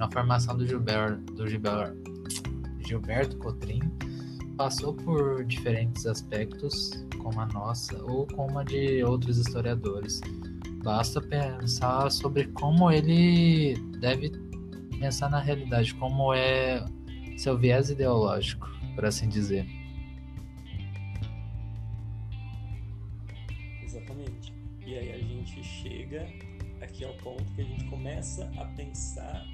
a 0.00 0.10
formação 0.10 0.56
do 0.56 0.66
Gilberto, 0.66 1.32
do 1.34 1.46
Gilberto, 1.46 1.96
Gilberto 2.80 3.36
Cotrim 3.36 3.80
passou 4.56 4.94
por 4.94 5.44
diferentes 5.44 6.06
aspectos, 6.06 6.90
como 7.18 7.40
a 7.40 7.46
nossa 7.46 8.02
ou 8.02 8.26
como 8.26 8.58
a 8.58 8.64
de 8.64 9.04
outros 9.04 9.38
historiadores. 9.38 10.20
Basta 10.82 11.20
pensar 11.20 12.10
sobre 12.10 12.46
como 12.48 12.90
ele 12.90 13.74
deve 14.00 14.32
pensar 14.98 15.30
na 15.30 15.38
realidade, 15.38 15.94
como 15.94 16.34
é 16.34 16.84
seu 17.40 17.56
viés 17.56 17.88
ideológico, 17.88 18.68
por 18.94 19.06
assim 19.06 19.26
dizer. 19.26 19.66
Exatamente. 23.82 24.52
E 24.86 24.94
aí 24.94 25.12
a 25.12 25.18
gente 25.18 25.64
chega 25.64 26.28
aqui 26.82 27.02
ao 27.02 27.14
ponto 27.14 27.42
que 27.54 27.62
a 27.62 27.64
gente 27.64 27.84
começa 27.86 28.50
a 28.58 28.66
pensar 28.76 29.46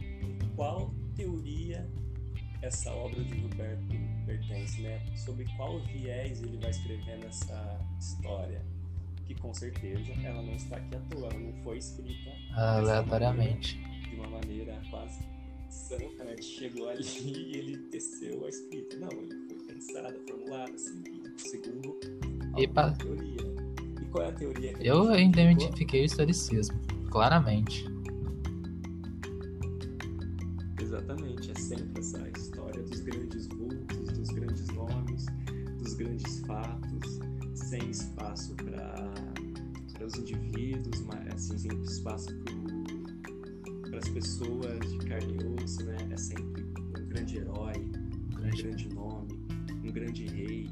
em 0.00 0.38
qual 0.56 0.92
teoria 1.14 1.88
essa 2.62 2.90
obra 2.92 3.22
de 3.22 3.38
Gilberto 3.38 3.86
pertence, 4.26 4.82
né? 4.82 5.00
Sobre 5.14 5.44
qual 5.56 5.78
viés 5.80 6.42
ele 6.42 6.58
vai 6.58 6.70
escrever 6.70 7.18
nessa 7.18 7.80
história. 7.98 8.60
Que 9.26 9.36
com 9.36 9.54
certeza 9.54 10.12
ela 10.24 10.42
não 10.42 10.54
está 10.54 10.78
aqui 10.78 10.96
à 10.96 11.00
toa, 11.02 11.28
ela 11.28 11.38
não 11.38 11.52
foi 11.62 11.78
escrita 11.78 12.32
aleatoriamente. 12.56 13.78
De 14.08 14.16
uma 14.16 14.28
maneira 14.28 14.82
quase 14.90 15.22
santa, 15.70 16.24
né? 16.24 16.32
Ele 16.32 16.42
chegou 16.42 16.88
ali 16.88 17.02
e 17.02 17.56
ele 17.56 17.78
teceu 17.90 18.44
a 18.44 18.48
escrita. 18.48 18.96
Não, 18.98 19.10
ele 19.10 19.34
foi 19.46 19.74
pensada, 19.74 20.18
formulada, 20.28 20.72
assim, 20.72 21.02
segundo 21.36 21.98
a 22.52 22.74
pa... 22.74 22.90
teoria. 22.92 23.42
E 24.00 24.04
qual 24.06 24.24
é 24.24 24.28
a 24.28 24.32
teoria 24.32 24.74
que 24.74 24.86
Eu 24.86 25.14
identifiquei 25.14 26.02
o 26.02 26.04
historicismo, 26.04 26.78
claramente. 27.10 27.86
Exatamente, 30.80 31.50
é 31.50 31.54
sempre 31.54 32.00
essa 32.00 32.28
história 32.36 32.82
dos 32.82 33.00
grandes 33.00 33.46
vultos, 33.46 34.12
dos 34.12 34.28
grandes 34.30 34.66
nomes, 34.68 35.26
dos 35.78 35.94
grandes 35.94 36.40
fatos, 36.40 37.20
sem 37.54 37.90
espaço 37.90 38.54
para 38.56 40.04
os 40.04 40.14
indivíduos, 40.14 41.00
mas 41.02 41.34
assim, 41.34 41.58
sem 41.58 41.82
espaço 41.82 42.34
para 42.38 42.59
as 44.00 44.08
pessoas 44.08 44.80
de 44.90 44.98
carne 45.06 45.36
e 45.36 45.44
osso, 45.62 45.84
né? 45.84 45.96
É 46.10 46.16
sempre 46.16 46.62
um 46.62 47.08
grande 47.08 47.36
herói, 47.36 47.74
um 47.76 48.30
grande, 48.34 48.88
nome, 48.88 49.38
um 49.84 49.92
grande 49.92 50.24
rei. 50.24 50.70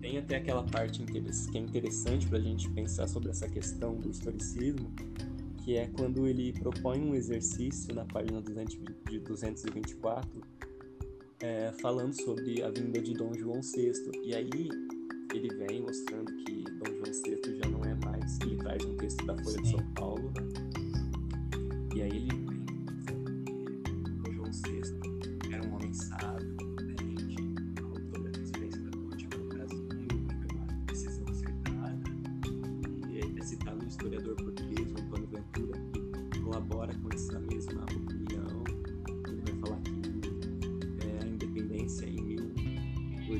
Tem 0.00 0.18
até 0.18 0.34
aquela 0.36 0.64
parte 0.64 1.04
que 1.04 1.18
é 1.18 1.22
interessante 1.60 2.26
para 2.26 2.38
a 2.38 2.40
gente 2.40 2.68
pensar 2.70 3.06
sobre 3.06 3.30
essa 3.30 3.48
questão 3.48 3.94
do 3.96 4.10
historicismo, 4.10 4.92
que 5.64 5.76
é 5.76 5.86
quando 5.86 6.26
ele 6.26 6.52
propõe 6.52 7.00
um 7.00 7.14
exercício 7.14 7.94
na 7.94 8.04
página 8.04 8.40
224, 8.40 10.42
é, 11.40 11.72
falando 11.80 12.20
sobre 12.20 12.62
a 12.62 12.70
vinda 12.70 13.00
de 13.00 13.14
Dom 13.14 13.32
João 13.34 13.60
VI. 13.60 13.92
E 14.24 14.34
aí 14.34 14.68
ele 15.32 15.54
vem 15.54 15.82
mostrando 15.82 16.34
que 16.44 16.64
Dom 16.64 16.86
João 16.86 17.12
VI 17.12 17.38
já 17.62 17.70
não 17.70 17.84
é 17.84 17.94
mais. 18.04 18.40
Ele 18.40 18.56
traz 18.56 18.84
um 18.84 18.96
texto 18.96 19.24
da 19.24 19.36
Folha 19.36 19.56
Sim. 19.56 19.62
de 19.62 19.70
São 19.70 19.86
Paulo, 19.94 20.32
né? 20.32 20.65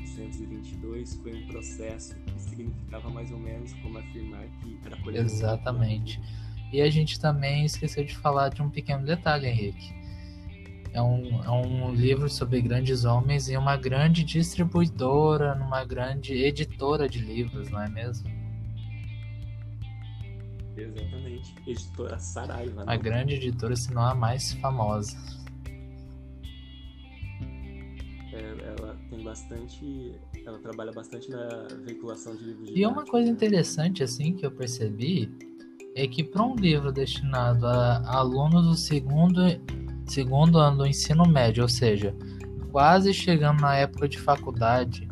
1822 0.07 1.14
foi 1.16 1.42
um 1.42 1.47
processo 1.49 2.14
que 2.14 2.40
significava 2.40 3.11
mais 3.11 3.31
ou 3.31 3.38
menos 3.38 3.73
como 3.75 3.99
afirmar 3.99 4.47
que 4.61 4.79
era 4.85 4.97
colher 4.99 5.25
Exatamente. 5.25 6.21
E 6.73 6.81
a 6.81 6.90
gente 6.90 7.21
também 7.21 7.64
esqueceu 7.64 8.05
de 8.05 8.16
falar 8.16 8.51
de 8.51 8.62
um 8.62 8.71
pequeno 8.71 9.05
detalhe, 9.05 9.47
Henrique. 9.47 9.95
É 10.92 11.03
um, 11.03 11.42
é 11.45 11.51
um 11.51 11.95
livro 11.95 12.29
sobre 12.29 12.61
grandes 12.61 13.05
homens 13.05 13.49
e 13.49 13.57
uma 13.57 13.77
grande 13.77 14.25
distribuidora, 14.25 15.55
numa 15.55 15.85
grande 15.85 16.33
editora 16.33 17.09
de 17.09 17.21
livros, 17.21 17.71
não 17.71 17.83
é 17.83 17.88
mesmo? 17.88 18.29
Exatamente. 20.77 21.55
Editora 21.66 22.19
Saraiva. 22.19 22.85
A 22.87 22.97
grande 22.97 23.35
editora, 23.35 23.77
se 23.77 23.92
não 23.92 24.03
a 24.03 24.14
mais 24.14 24.53
famosa. 24.55 25.16
Bastante. 29.37 30.14
Ela 30.44 30.59
trabalha 30.59 30.92
bastante 30.92 31.31
na 31.31 31.68
veiculação 31.85 32.35
de 32.35 32.44
livros. 32.44 32.70
E 32.75 32.87
uma 32.87 33.05
coisa 33.05 33.29
interessante, 33.29 34.03
assim, 34.03 34.33
que 34.33 34.46
eu 34.46 34.51
percebi 34.51 35.31
é 35.94 36.07
que 36.07 36.25
para 36.25 36.42
um 36.42 36.55
livro 36.55 36.90
destinado 36.90 37.66
a 37.66 38.16
alunos 38.16 38.66
do 38.66 38.75
segundo, 38.75 39.42
segundo 40.07 40.59
ano 40.59 40.79
do 40.79 40.87
ensino 40.87 41.27
médio, 41.27 41.62
ou 41.62 41.68
seja, 41.68 42.14
quase 42.70 43.12
chegando 43.12 43.61
na 43.61 43.77
época 43.77 44.09
de 44.09 44.18
faculdade, 44.18 45.09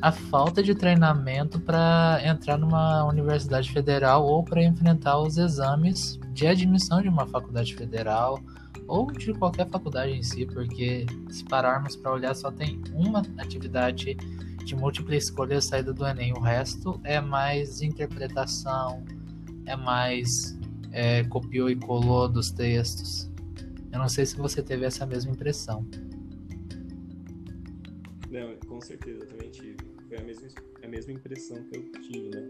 a 0.00 0.10
falta 0.10 0.62
de 0.62 0.74
treinamento 0.74 1.60
para 1.60 2.20
entrar 2.24 2.56
numa 2.56 3.04
universidade 3.04 3.70
federal 3.70 4.24
ou 4.26 4.42
para 4.42 4.62
enfrentar 4.62 5.18
os 5.20 5.38
exames 5.38 6.18
de 6.32 6.46
admissão 6.46 7.02
de 7.02 7.08
uma 7.08 7.26
faculdade 7.26 7.74
federal 7.74 8.40
ou 8.86 9.10
de 9.10 9.32
qualquer 9.34 9.68
faculdade 9.68 10.12
em 10.12 10.22
si, 10.22 10.46
porque 10.46 11.06
se 11.30 11.44
pararmos 11.44 11.96
para 11.96 12.12
olhar 12.12 12.34
só 12.34 12.50
tem 12.50 12.80
uma 12.92 13.20
atividade 13.38 14.14
de 14.64 14.76
múltipla 14.76 15.16
escolha 15.16 15.60
saída 15.60 15.92
do 15.92 16.06
Enem, 16.06 16.32
o 16.32 16.40
resto 16.40 17.00
é 17.04 17.20
mais 17.20 17.82
interpretação, 17.82 19.04
é 19.66 19.76
mais 19.76 20.58
é, 20.92 21.24
copiou 21.24 21.70
e 21.70 21.76
colou 21.76 22.28
dos 22.28 22.50
textos. 22.50 23.30
Eu 23.92 23.98
não 23.98 24.08
sei 24.08 24.24
se 24.24 24.36
você 24.36 24.62
teve 24.62 24.84
essa 24.84 25.04
mesma 25.04 25.32
impressão. 25.32 25.86
Não, 28.30 28.56
com 28.66 28.80
certeza, 28.80 29.20
eu 29.20 29.28
também 29.28 29.50
tive. 29.50 29.76
Foi 30.08 30.18
a 30.18 30.22
mesma, 30.24 30.48
a 30.82 30.88
mesma 30.88 31.12
impressão 31.12 31.62
que 31.64 31.76
eu 31.76 31.92
tive, 32.00 32.30
né? 32.30 32.48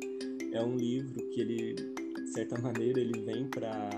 É 0.53 0.63
um 0.63 0.77
livro 0.77 1.29
que 1.31 1.41
ele, 1.41 1.75
de 2.33 2.37
certa 2.37 2.59
maneira, 2.63 2.99
ele 2.99 3.21
vem 3.21 3.47
para 3.47 3.91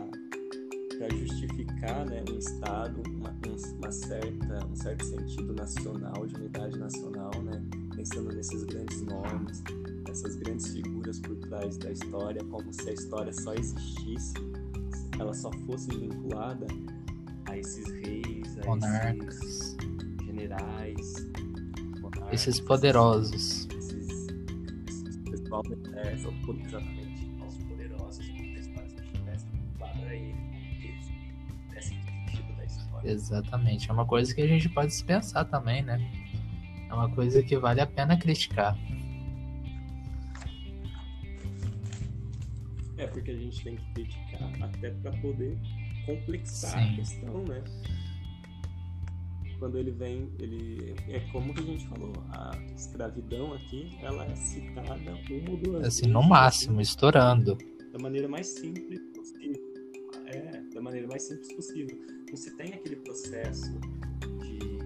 para 0.98 1.08
justificar 1.16 2.06
né, 2.06 2.22
um 2.30 2.38
Estado, 2.38 3.02
uma, 3.10 3.36
uma, 3.78 3.92
certa, 3.92 4.66
um 4.66 4.76
certo 4.76 5.04
sentido 5.04 5.52
nacional, 5.52 6.26
de 6.26 6.34
unidade 6.36 6.78
nacional, 6.78 7.30
né, 7.42 7.62
pensando 7.94 8.32
nesses 8.32 8.62
grandes 8.64 9.02
nomes, 9.02 9.62
essas 10.08 10.36
grandes 10.36 10.68
figuras 10.68 11.18
por 11.20 11.36
trás 11.36 11.76
da 11.78 11.90
história, 11.90 12.42
como 12.44 12.72
se 12.72 12.90
a 12.90 12.92
história 12.92 13.32
só 13.32 13.54
existisse, 13.54 14.34
ela 15.18 15.34
só 15.34 15.50
fosse 15.66 15.90
vinculada 15.90 16.66
a 17.46 17.58
esses 17.58 17.86
reis, 17.88 18.58
a 18.62 18.66
monarcas, 18.66 19.42
esses 19.42 19.76
generais, 20.24 21.26
monarcas, 22.00 22.32
esses 22.32 22.60
poderosos, 22.60 23.68
esses, 23.76 24.28
esses 24.86 25.52
ao 25.52 25.62
exército, 25.66 26.52
exatamente 26.52 26.74
aos 26.74 27.03
Exatamente, 33.04 33.90
é 33.90 33.92
uma 33.92 34.06
coisa 34.06 34.34
que 34.34 34.40
a 34.40 34.46
gente 34.46 34.68
pode 34.68 34.94
se 34.94 35.04
pensar 35.04 35.44
também, 35.44 35.82
né? 35.82 36.00
É 36.88 36.94
uma 36.94 37.10
coisa 37.10 37.42
que 37.42 37.56
vale 37.58 37.80
a 37.80 37.86
pena 37.86 38.16
criticar. 38.16 38.76
É 42.96 43.06
porque 43.06 43.30
a 43.32 43.36
gente 43.36 43.62
tem 43.62 43.76
que 43.76 43.92
criticar 43.92 44.50
até 44.62 44.90
para 44.90 45.10
poder 45.18 45.58
complexar 46.06 46.70
Sim. 46.70 46.92
a 46.92 46.96
questão, 46.96 47.44
né? 47.44 47.62
Quando 49.58 49.78
ele 49.78 49.90
vem, 49.92 50.30
ele 50.38 50.94
é 51.08 51.20
como 51.32 51.54
que 51.54 51.60
a 51.60 51.64
gente 51.64 51.86
falou, 51.88 52.12
a 52.30 52.52
escravidão 52.74 53.54
aqui, 53.54 53.96
ela 54.02 54.24
é 54.26 54.34
citada 54.34 54.94
uma 55.30 55.50
ou 55.50 55.56
duas 55.56 55.84
Assim, 55.86 56.06
no 56.06 56.18
vezes, 56.20 56.28
máximo, 56.30 56.80
estourando. 56.80 57.56
da 57.92 57.98
maneira 57.98 58.28
mais 58.28 58.46
simples 58.48 59.00
possível. 59.14 59.62
É, 60.26 60.60
da 60.74 60.80
maneira 60.80 61.06
mais 61.06 61.22
simples 61.22 61.52
possível. 61.54 61.98
Se 62.36 62.50
tem 62.50 62.74
aquele 62.74 62.96
processo 62.96 63.72
de 64.40 64.80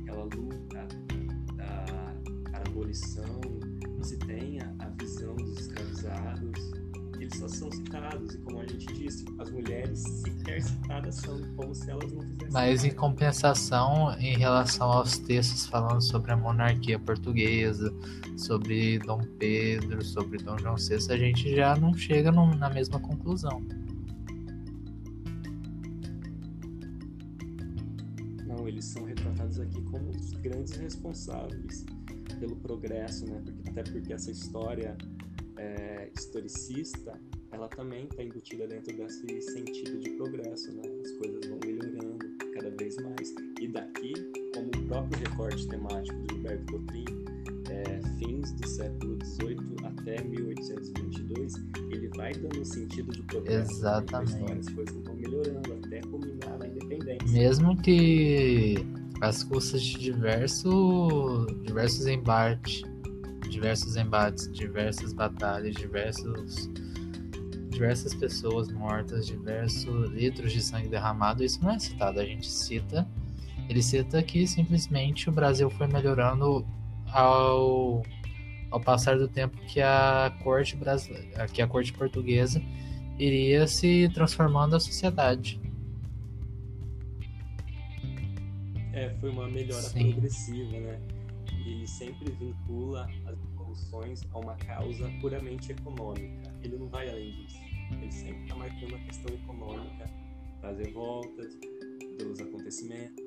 aquela 0.00 0.24
luta 0.24 0.88
da 1.54 2.14
para 2.50 2.60
a 2.60 2.68
abolição, 2.68 3.40
se 4.02 4.16
tem 4.16 4.58
a, 4.60 4.88
visão 4.98 5.36
dos 5.36 5.60
escravizados. 5.60 6.72
Eles 7.20 7.36
só 7.36 7.48
são 7.48 7.70
citados, 7.70 8.34
e 8.34 8.38
como 8.38 8.60
a 8.60 8.66
gente 8.66 8.86
disse, 8.94 9.24
as 9.38 9.50
mulheres 9.50 9.98
sequer 9.98 10.62
citadas 10.62 11.16
são 11.16 11.40
como 11.56 11.74
se 11.74 11.90
elas 11.90 12.12
não 12.12 12.22
fizessem 12.22 12.52
Mas 12.52 12.84
em 12.84 12.90
compensação, 12.92 14.16
em 14.18 14.38
relação 14.38 14.90
aos 14.90 15.18
textos 15.18 15.66
falando 15.66 16.00
sobre 16.00 16.30
a 16.32 16.36
monarquia 16.36 16.98
portuguesa, 16.98 17.92
sobre 18.36 19.00
Dom 19.00 19.20
Pedro, 19.38 20.02
sobre 20.04 20.38
Dom 20.38 20.56
João 20.58 20.76
VI, 20.76 21.12
a 21.12 21.18
gente 21.18 21.54
já 21.54 21.76
não 21.76 21.92
chega 21.92 22.30
na 22.30 22.70
mesma 22.70 23.00
conclusão. 23.00 23.62
Eles 28.68 28.84
são 28.84 29.04
retratados 29.04 29.58
aqui 29.60 29.80
como 29.82 30.10
os 30.10 30.32
grandes 30.32 30.74
responsáveis 30.76 31.84
pelo 32.38 32.56
progresso, 32.56 33.26
né? 33.26 33.40
Porque- 33.44 33.70
até 33.70 33.82
porque 33.90 34.12
essa 34.12 34.30
história 34.30 34.96
é, 35.60 36.08
historicista, 36.16 37.20
ela 37.50 37.66
também 37.68 38.04
está 38.04 38.22
embutida 38.22 38.64
dentro 38.68 38.96
desse 38.96 39.42
sentido 39.42 39.98
de 39.98 40.10
progresso, 40.10 40.72
né? 40.72 40.82
As 41.04 41.10
coisas 41.12 41.48
vão 41.48 41.58
melhorando 41.64 42.18
cada 42.54 42.70
vez 42.70 42.96
mais. 42.98 43.34
E 43.60 43.66
daqui, 43.66 44.12
como 44.54 44.68
o 44.68 44.86
próprio 44.86 45.18
recorte 45.28 45.66
temático 45.66 46.16
do 46.20 46.34
Gilberto 46.34 46.72
Cotrim, 46.72 47.04
é, 47.70 48.00
fins 48.20 48.52
do 48.52 48.68
século 48.68 49.18
XVIII 49.24 49.58
até 49.84 50.22
1822, 50.22 51.54
ele 51.90 52.08
vai 52.16 52.32
dando 52.34 52.60
um 52.60 52.64
sentido 52.64 53.10
de 53.10 53.22
progresso. 53.22 53.66
né, 53.72 53.78
Exatamente. 53.78 54.32
história. 54.34 54.60
As 54.60 54.68
coisas 54.68 54.94
vão 55.04 55.14
melhorando 55.16 55.72
até 55.74 55.98
independência. 55.98 56.37
Mesmo 57.28 57.76
que 57.76 58.76
às 59.20 59.44
custas 59.44 59.82
de 59.82 59.98
diverso, 59.98 61.46
diversos 61.64 62.06
embates, 62.06 62.82
diversos 63.50 63.96
embates, 63.96 64.50
diversas 64.52 65.12
batalhas, 65.12 65.74
diversos, 65.74 66.70
diversas 67.70 68.14
pessoas 68.14 68.70
mortas, 68.72 69.26
diversos 69.26 70.10
litros 70.10 70.52
de 70.52 70.62
sangue 70.62 70.88
derramado, 70.88 71.44
isso 71.44 71.62
não 71.62 71.72
é 71.72 71.78
citado. 71.78 72.18
A 72.18 72.24
gente 72.24 72.48
cita, 72.48 73.06
ele 73.68 73.82
cita 73.82 74.22
que 74.22 74.46
simplesmente 74.46 75.28
o 75.28 75.32
Brasil 75.32 75.68
foi 75.68 75.86
melhorando 75.86 76.66
ao, 77.12 78.02
ao 78.70 78.80
passar 78.80 79.18
do 79.18 79.28
tempo 79.28 79.56
que 79.66 79.82
a 79.82 80.34
corte 80.42 80.76
brasileira, 80.76 81.46
que 81.46 81.60
a 81.60 81.66
corte 81.66 81.92
portuguesa 81.92 82.62
iria 83.18 83.66
se 83.66 84.08
transformando 84.14 84.76
a 84.76 84.80
sociedade. 84.80 85.60
É, 88.98 89.14
foi 89.20 89.30
uma 89.30 89.48
melhora 89.48 89.80
Sim. 89.82 90.10
progressiva, 90.10 90.80
né? 90.80 91.00
Ele 91.64 91.86
sempre 91.86 92.32
vincula 92.32 93.08
as 93.26 93.38
revoluções 93.38 94.22
a 94.32 94.38
uma 94.38 94.56
causa 94.56 95.08
puramente 95.20 95.70
econômica. 95.70 96.52
Ele 96.64 96.76
não 96.76 96.88
vai 96.88 97.08
além 97.08 97.30
disso. 97.30 97.58
Ele 97.92 98.10
sempre 98.10 98.42
está 98.42 98.56
marcando 98.56 98.96
a 98.96 98.98
questão 98.98 99.32
econômica 99.32 100.10
das 100.60 100.78
revoltas, 100.78 101.56
dos 102.18 102.40
acontecimentos. 102.40 103.24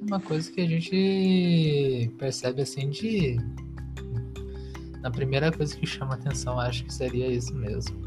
Uma 0.00 0.20
coisa 0.20 0.50
que 0.52 0.60
a 0.60 0.66
gente 0.68 2.12
percebe 2.16 2.62
assim 2.62 2.88
de. 2.88 3.36
Na 5.00 5.10
primeira 5.10 5.50
coisa 5.50 5.76
que 5.76 5.86
chama 5.86 6.14
atenção, 6.14 6.60
acho 6.60 6.84
que 6.84 6.94
seria 6.94 7.26
isso 7.26 7.52
mesmo. 7.56 7.98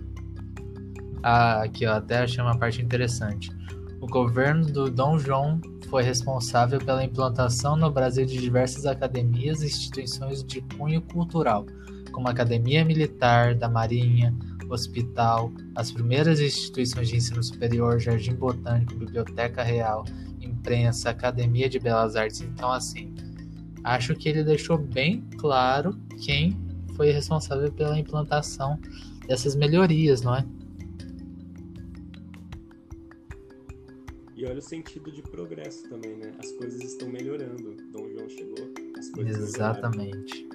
Ah, 1.21 1.63
aqui 1.63 1.85
ó, 1.85 1.95
até 1.95 2.19
achei 2.19 2.41
uma 2.41 2.57
parte 2.57 2.81
interessante. 2.81 3.51
O 3.99 4.07
governo 4.07 4.65
do 4.65 4.89
Dom 4.89 5.19
João 5.19 5.59
foi 5.93 6.01
responsável 6.01 6.79
pela 6.79 7.03
implantação 7.03 7.75
no 7.75 7.91
Brasil 7.91 8.25
de 8.25 8.41
diversas 8.41 8.87
academias 8.87 9.61
e 9.61 9.67
instituições 9.67 10.43
de 10.43 10.59
cunho 10.75 10.99
cultural, 11.03 11.67
como 12.11 12.27
a 12.27 12.31
Academia 12.31 12.83
Militar 12.83 13.53
da 13.53 13.69
Marinha, 13.69 14.35
Hospital, 14.71 15.51
as 15.75 15.91
primeiras 15.91 16.41
instituições 16.41 17.09
de 17.09 17.17
ensino 17.17 17.43
superior, 17.43 17.99
Jardim 17.99 18.33
Botânico, 18.33 18.95
Biblioteca 18.95 19.61
Real, 19.61 20.03
imprensa, 20.41 21.11
Academia 21.11 21.69
de 21.69 21.77
Belas 21.77 22.15
Artes. 22.15 22.41
Então, 22.41 22.71
assim, 22.71 23.13
acho 23.83 24.15
que 24.15 24.27
ele 24.27 24.43
deixou 24.43 24.79
bem 24.79 25.23
claro 25.37 25.95
quem 26.25 26.57
foi 26.95 27.11
responsável 27.11 27.71
pela 27.71 27.99
implantação 27.99 28.79
dessas 29.27 29.55
melhorias, 29.55 30.23
não 30.23 30.35
é? 30.35 30.43
Olha 34.53 34.59
o 34.59 34.61
sentido 34.61 35.11
de 35.11 35.23
progresso 35.23 35.89
também, 35.89 36.15
né? 36.15 36.31
As 36.37 36.51
coisas 36.51 36.79
estão 36.83 37.09
melhorando. 37.09 37.75
Dom 37.91 38.07
João 38.09 38.29
chegou, 38.29 38.71
as 38.99 39.09
coisas. 39.09 39.49
Exatamente. 39.49 40.47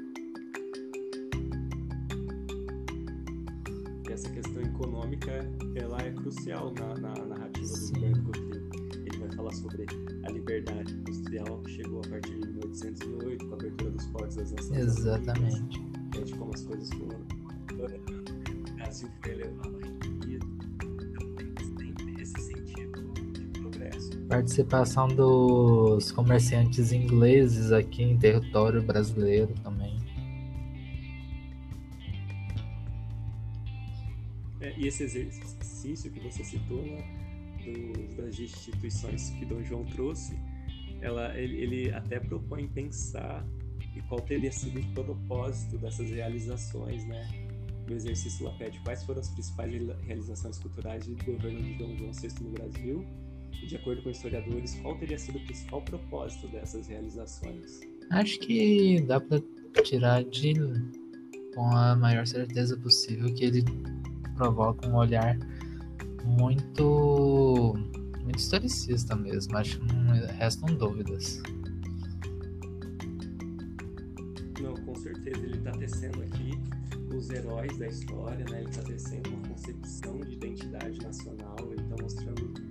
E 4.09 4.13
essa 4.13 4.31
questão 4.31 4.63
econômica, 4.63 5.33
ela 5.75 6.01
é 6.01 6.13
crucial 6.13 6.73
na, 6.75 6.95
na 6.95 7.27
narrativa 7.27 7.67
do 7.67 7.77
Sim. 7.77 7.95
Gilberto 7.95 8.23
Coutinho. 8.23 8.71
Ele 9.05 9.19
vai 9.19 9.33
falar 9.33 9.53
sobre 9.55 9.85
a 10.25 10.31
liberdade 10.31 10.95
industrial 10.95 11.61
que 11.63 11.71
chegou 11.73 12.01
a 12.05 12.09
partir 12.09 12.39
de 12.39 12.53
1808, 12.53 13.47
com 13.47 13.53
a 13.53 13.59
abertura 13.59 13.91
dos 13.91 14.07
portos 14.07 14.37
das 14.37 14.53
Nações 14.53 14.79
Exatamente. 14.79 15.81
Unidas, 15.81 16.25
de 16.25 16.35
como 16.37 16.55
as 16.55 16.63
coisas 16.63 16.89
foram 16.91 17.19
o 17.73 18.75
Brasil 18.77 19.09
foi 19.21 19.33
elevado 19.33 19.98
Participação 24.29 25.09
dos 25.09 26.13
comerciantes 26.13 26.93
ingleses 26.93 27.73
aqui 27.73 28.03
em 28.03 28.19
território 28.19 28.83
brasileiro 28.83 29.55
também. 29.63 29.97
É, 34.61 34.75
e 34.77 34.87
esse 34.87 35.05
exercício 35.05 36.11
que 36.11 36.21
você 36.21 36.45
citou, 36.45 36.83
né, 36.83 37.05
do- 37.65 38.17
das 38.17 38.39
instituições 38.39 39.31
que 39.31 39.47
Dom 39.47 39.63
João 39.63 39.85
trouxe, 39.85 40.39
ela, 41.01 41.35
ele, 41.39 41.57
ele 41.63 41.93
até 41.93 42.21
propõe 42.21 42.67
pensar 42.69 43.47
e 43.97 44.03
qual 44.03 44.21
teria 44.21 44.53
sido 44.53 44.81
o 44.81 45.05
propósito 45.05 45.79
dessas 45.79 46.11
realizações, 46.11 47.07
né? 47.07 47.27
No 47.89 47.95
exercício 47.95 48.45
Lapete, 48.45 48.79
quais 48.81 49.03
foram 49.05 49.21
as 49.21 49.31
principais 49.31 49.73
reali- 49.73 49.97
realizações 50.03 50.59
culturais 50.59 51.07
do 51.07 51.15
governo 51.25 51.63
de 51.63 51.75
Dom 51.79 51.97
João 51.97 52.13
VI 52.13 52.29
no 52.43 52.51
Brasil? 52.51 53.07
E, 53.63 53.67
de 53.67 53.77
acordo 53.77 54.03
com 54.03 54.11
historiadores, 54.11 54.75
qual 54.81 54.97
teria 54.97 55.19
sido 55.19 55.39
o 55.39 55.45
principal 55.45 55.83
propósito 55.83 56.49
dessas 56.49 56.87
realizações? 56.89 57.81
Acho 58.11 58.39
que 58.41 59.01
dá 59.03 59.21
pra 59.21 59.41
tirar 59.83 60.25
de 60.25 60.55
com 61.55 61.77
a 61.77 61.97
maior 61.97 62.27
certeza 62.27 62.77
possível 62.77 63.33
que 63.35 63.45
ele 63.45 63.65
provoca 64.37 64.89
um 64.89 64.97
olhar 64.97 65.37
muito 66.25 67.75
muito 68.23 68.39
historicista 68.39 69.17
mesmo. 69.17 69.57
Acho 69.57 69.81
que 69.81 69.95
não 69.95 70.13
restam 70.37 70.75
dúvidas. 70.77 71.43
Não, 74.61 74.75
com 74.75 74.95
certeza 74.95 75.39
ele 75.39 75.57
está 75.57 75.73
tecendo 75.73 76.23
aqui 76.23 76.51
os 77.17 77.31
heróis 77.31 77.77
da 77.79 77.89
história, 77.89 78.45
né? 78.51 78.61
Ele 78.61 78.71
está 78.71 78.83
tecendo 78.83 79.31
uma 79.31 79.49
concepção 79.49 80.21
de 80.21 80.35
identidade 80.35 80.99
nacional, 81.01 81.57
ele 81.73 81.83
está 81.83 81.97
mostrando 82.03 82.68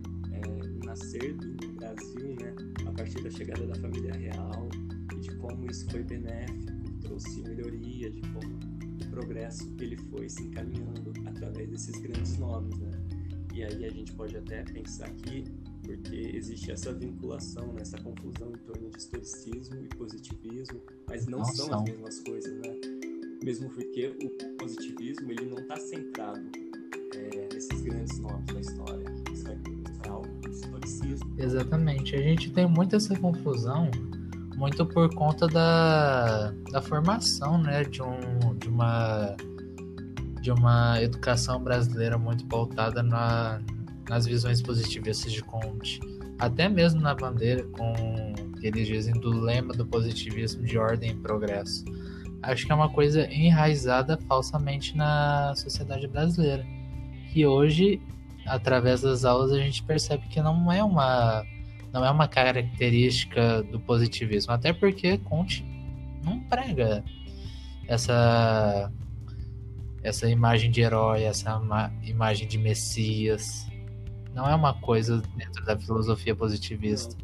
nascer 0.98 1.34
do 1.34 1.68
Brasil, 1.74 2.36
né? 2.40 2.56
A 2.88 2.92
partir 2.92 3.22
da 3.22 3.30
chegada 3.30 3.66
da 3.68 3.76
família 3.76 4.14
real 4.14 4.68
e 5.16 5.20
de 5.20 5.36
como 5.36 5.70
isso 5.70 5.90
foi 5.92 6.04
benéfico, 6.04 6.74
trouxe 7.02 7.42
melhoria, 7.42 8.10
de 8.10 8.22
como 8.22 8.56
o 9.04 9.10
progresso 9.12 9.72
ele 9.80 9.98
foi 9.98 10.28
se 10.28 10.44
encaminhando 10.44 11.14
através 11.26 11.70
desses 11.70 11.96
grandes 12.02 12.38
nomes, 12.38 12.78
né? 12.80 12.92
E 13.54 13.64
aí 13.64 13.86
a 13.86 13.90
gente 13.90 14.12
pode 14.14 14.36
até 14.38 14.64
pensar 14.64 15.06
aqui 15.08 15.44
porque 15.84 16.32
existe 16.36 16.72
essa 16.72 16.94
vinculação, 16.94 17.74
né, 17.74 17.82
essa 17.82 17.98
confusão 18.02 18.52
em 18.52 18.58
torno 18.66 18.90
de 18.90 18.98
historicismo 18.98 19.78
e 19.78 19.88
positivismo, 19.96 20.82
mas 21.08 21.26
não, 21.28 21.40
Não 21.40 21.46
são, 21.46 21.68
são. 21.68 21.80
as 21.80 21.84
mesmas 21.90 22.20
coisas, 22.22 22.54
né? 22.58 22.76
mesmo 23.42 23.70
porque 23.70 24.08
o 24.22 24.58
positivismo 24.58 25.32
ele 25.32 25.46
não 25.46 25.60
está 25.60 25.78
centrado 25.78 26.42
é, 27.16 27.54
nesses 27.54 27.82
grandes 27.82 28.20
nomes 28.20 28.46
da 28.48 28.60
história. 28.60 29.06
Isso 29.32 29.48
é 29.48 29.77
historicismo. 30.50 31.34
Exatamente. 31.38 32.16
A 32.16 32.22
gente 32.22 32.52
tem 32.52 32.68
muito 32.68 32.96
essa 32.96 33.18
confusão, 33.18 33.90
muito 34.56 34.86
por 34.86 35.14
conta 35.14 35.48
da, 35.48 36.52
da 36.72 36.82
formação, 36.82 37.58
né, 37.58 37.84
de, 37.84 38.02
um, 38.02 38.56
de 38.60 38.68
uma 38.68 39.36
de 40.42 40.52
uma 40.52 41.02
educação 41.02 41.62
brasileira 41.62 42.18
muito 42.18 42.46
pautada 42.46 43.04
na, 43.04 43.60
nas 44.10 44.26
visões 44.26 44.62
positivistas 44.62 45.34
de 45.34 45.44
Conte. 45.44 46.00
Até 46.40 46.70
mesmo 46.70 47.02
na 47.02 47.14
bandeira, 47.14 47.64
com 47.66 47.94
que 48.58 48.68
eles 48.68 48.88
dizem 48.88 49.14
do 49.14 49.30
lema 49.30 49.74
do 49.74 49.86
positivismo 49.86 50.64
de 50.64 50.78
ordem 50.78 51.12
e 51.12 51.16
progresso. 51.16 51.84
Acho 52.42 52.66
que 52.66 52.72
é 52.72 52.76
uma 52.76 52.90
coisa 52.90 53.28
enraizada 53.30 54.18
falsamente 54.28 54.96
na 54.96 55.54
sociedade 55.56 56.08
brasileira. 56.08 56.66
Que 57.34 57.46
hoje, 57.46 58.00
através 58.48 59.02
das 59.02 59.26
aulas, 59.26 59.52
a 59.52 59.60
gente 59.60 59.84
percebe 59.84 60.28
que 60.28 60.42
não 60.42 60.72
é 60.72 60.84
uma, 60.84 61.44
não 61.92 62.06
é 62.06 62.12
uma 62.12 62.28
característica 62.28 63.64
do 63.64 63.80
positivismo. 63.80 64.54
Até 64.54 64.74
porque 64.74 65.18
Conte 65.20 65.66
não 66.24 66.40
prega 66.42 67.04
essa 67.88 68.92
essa 70.04 70.30
imagem 70.30 70.72
de 70.72 70.82
herói, 70.82 71.24
essa 71.24 71.60
imagem 72.04 72.48
de 72.48 72.58
Messias. 72.58 73.68
Não 74.34 74.48
é 74.48 74.56
uma 74.56 74.74
coisa 74.80 75.22
dentro 75.36 75.66
da 75.66 75.78
filosofia 75.78 76.36
positivista. 76.36 77.16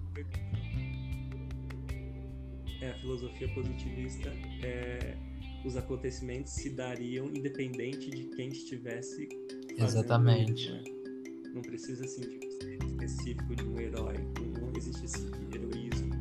É, 2.81 2.89
a 2.89 2.93
filosofia 2.95 3.47
positivista 3.53 4.29
é, 4.61 5.15
os 5.63 5.77
acontecimentos 5.77 6.51
se 6.51 6.71
dariam 6.71 7.27
independente 7.27 8.09
de 8.09 8.25
quem 8.35 8.49
estivesse 8.49 9.29
Exatamente. 9.77 10.63
Isso, 10.63 10.73
né? 10.73 10.83
Não 11.53 11.61
precisa 11.61 12.03
assim 12.03 12.21
de 12.21 12.51
ser 12.51 12.79
específico 12.83 13.55
de 13.55 13.63
um 13.63 13.79
herói. 13.79 14.15
Não 14.59 14.71
existe 14.75 15.05
esse 15.05 15.27
heroísmo. 15.53 16.11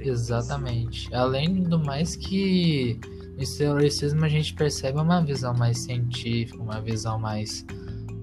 Exatamente. 0.00 1.14
Além 1.14 1.62
do 1.62 1.78
mais 1.78 2.16
que 2.16 2.98
no 3.36 3.42
historicismo 3.42 4.24
a 4.24 4.28
gente 4.28 4.52
percebe 4.54 4.98
uma 4.98 5.20
visão 5.20 5.54
mais 5.54 5.78
científica, 5.78 6.60
uma 6.60 6.80
visão 6.80 7.18
mais 7.18 7.64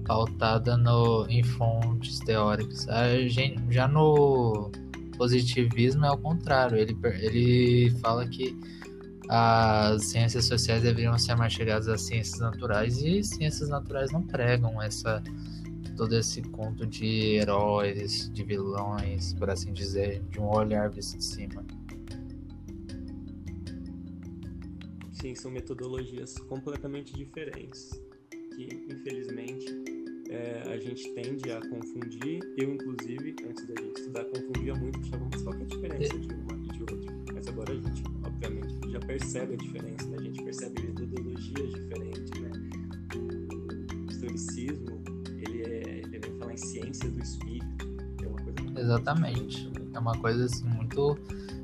pautada 0.04 0.76
no, 0.76 1.26
em 1.28 1.42
fontes 1.42 2.18
teóricas. 2.20 2.88
A 2.88 3.26
gente, 3.28 3.62
já 3.70 3.88
no 3.88 4.70
positivismo 5.16 6.04
é 6.04 6.10
o 6.10 6.18
contrário, 6.18 6.76
ele, 6.76 6.96
ele 7.20 7.90
fala 8.00 8.26
que 8.26 8.56
as 9.28 10.04
ciências 10.06 10.46
sociais 10.46 10.82
deveriam 10.82 11.16
ser 11.16 11.34
mais 11.36 11.52
chegadas 11.52 11.88
às 11.88 12.02
ciências 12.02 12.40
naturais 12.40 12.98
e 13.02 13.22
ciências 13.22 13.68
naturais 13.68 14.10
não 14.10 14.22
pregam 14.22 14.82
essa 14.82 15.22
todo 15.96 16.16
esse 16.16 16.42
conto 16.42 16.86
de 16.86 17.36
heróis, 17.36 18.30
de 18.32 18.44
vilões, 18.44 19.34
por 19.34 19.50
assim 19.50 19.72
dizer, 19.72 20.22
de 20.30 20.40
um 20.40 20.48
olhar 20.48 20.90
visto 20.90 21.18
de 21.18 21.24
cima. 21.24 21.64
Sim, 25.12 25.34
são 25.34 25.50
metodologias 25.50 26.36
completamente 26.38 27.14
diferentes 27.14 27.90
que, 28.56 28.68
infelizmente, 28.90 29.66
é, 30.30 30.62
a 30.66 30.78
gente 30.78 31.08
tende 31.14 31.50
a 31.52 31.60
confundir. 31.68 32.40
Eu, 32.56 32.74
inclusive, 32.74 33.36
antes 33.48 33.66
da 33.66 33.74
gente 33.80 34.00
estudar, 34.00 34.24
confundia 34.24 34.74
muito, 34.74 34.98
achava, 35.00 35.28
qual 35.44 35.54
é 35.54 35.62
a 35.62 35.64
diferença 35.64 36.18
de 36.18 36.34
uma 36.34 36.52
e 36.56 36.68
de 36.68 36.80
outra? 36.80 37.12
Mas 37.34 37.46
agora 37.48 37.72
a 37.72 37.76
gente, 37.76 38.02
obviamente, 38.24 38.90
já 38.90 39.00
percebe 39.00 39.54
a 39.54 39.56
diferença, 39.56 40.06
né? 40.08 40.16
a 40.18 40.22
gente 40.22 40.42
percebe 40.42 40.82
metodologias 40.82 41.72
diferentes, 41.72 42.40
né? 42.40 42.50
O 43.14 44.10
historicismo, 44.10 45.02
ciência 46.62 47.10
do 47.10 47.20
espírito, 47.20 47.86
é 48.22 48.26
uma 48.26 48.40
coisa... 48.40 48.80
Exatamente, 48.80 49.72
é 49.92 49.98
uma 49.98 50.18
coisa 50.18 50.44
assim, 50.46 50.64
muito 50.64 51.18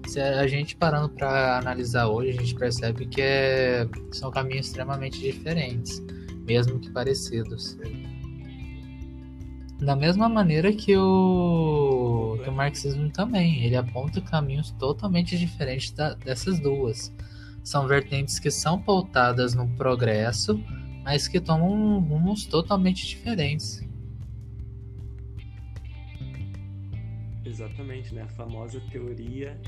se 0.09 0.21
a 0.23 0.47
gente 0.47 0.75
parando 0.75 1.11
para 1.11 1.59
analisar 1.59 2.07
hoje, 2.07 2.31
a 2.31 2.41
gente 2.41 2.55
percebe 2.55 3.05
que 3.05 3.21
é, 3.21 3.87
são 4.11 4.31
caminhos 4.31 4.67
extremamente 4.67 5.21
diferentes, 5.21 6.03
mesmo 6.47 6.79
que 6.79 6.91
parecidos. 6.91 7.77
Da 9.79 9.95
mesma 9.95 10.27
maneira 10.27 10.73
que 10.73 10.97
o, 10.97 12.39
que 12.43 12.49
o 12.49 12.53
marxismo 12.53 13.11
também, 13.11 13.63
ele 13.63 13.77
aponta 13.77 14.21
caminhos 14.23 14.71
totalmente 14.73 15.37
diferentes 15.37 15.91
da, 15.91 16.15
dessas 16.15 16.59
duas. 16.59 17.15
São 17.63 17.87
vertentes 17.87 18.39
que 18.39 18.51
são 18.51 18.81
pautadas 18.81 19.55
no 19.55 19.69
progresso, 19.77 20.59
mas 21.05 21.29
que 21.29 21.39
tomam 21.39 22.01
rumos 22.01 22.47
totalmente 22.47 23.07
diferentes. 23.07 23.87
Exatamente, 27.59 28.15
né? 28.15 28.23
A 28.23 28.29
famosa 28.29 28.81
teoria 28.93 29.61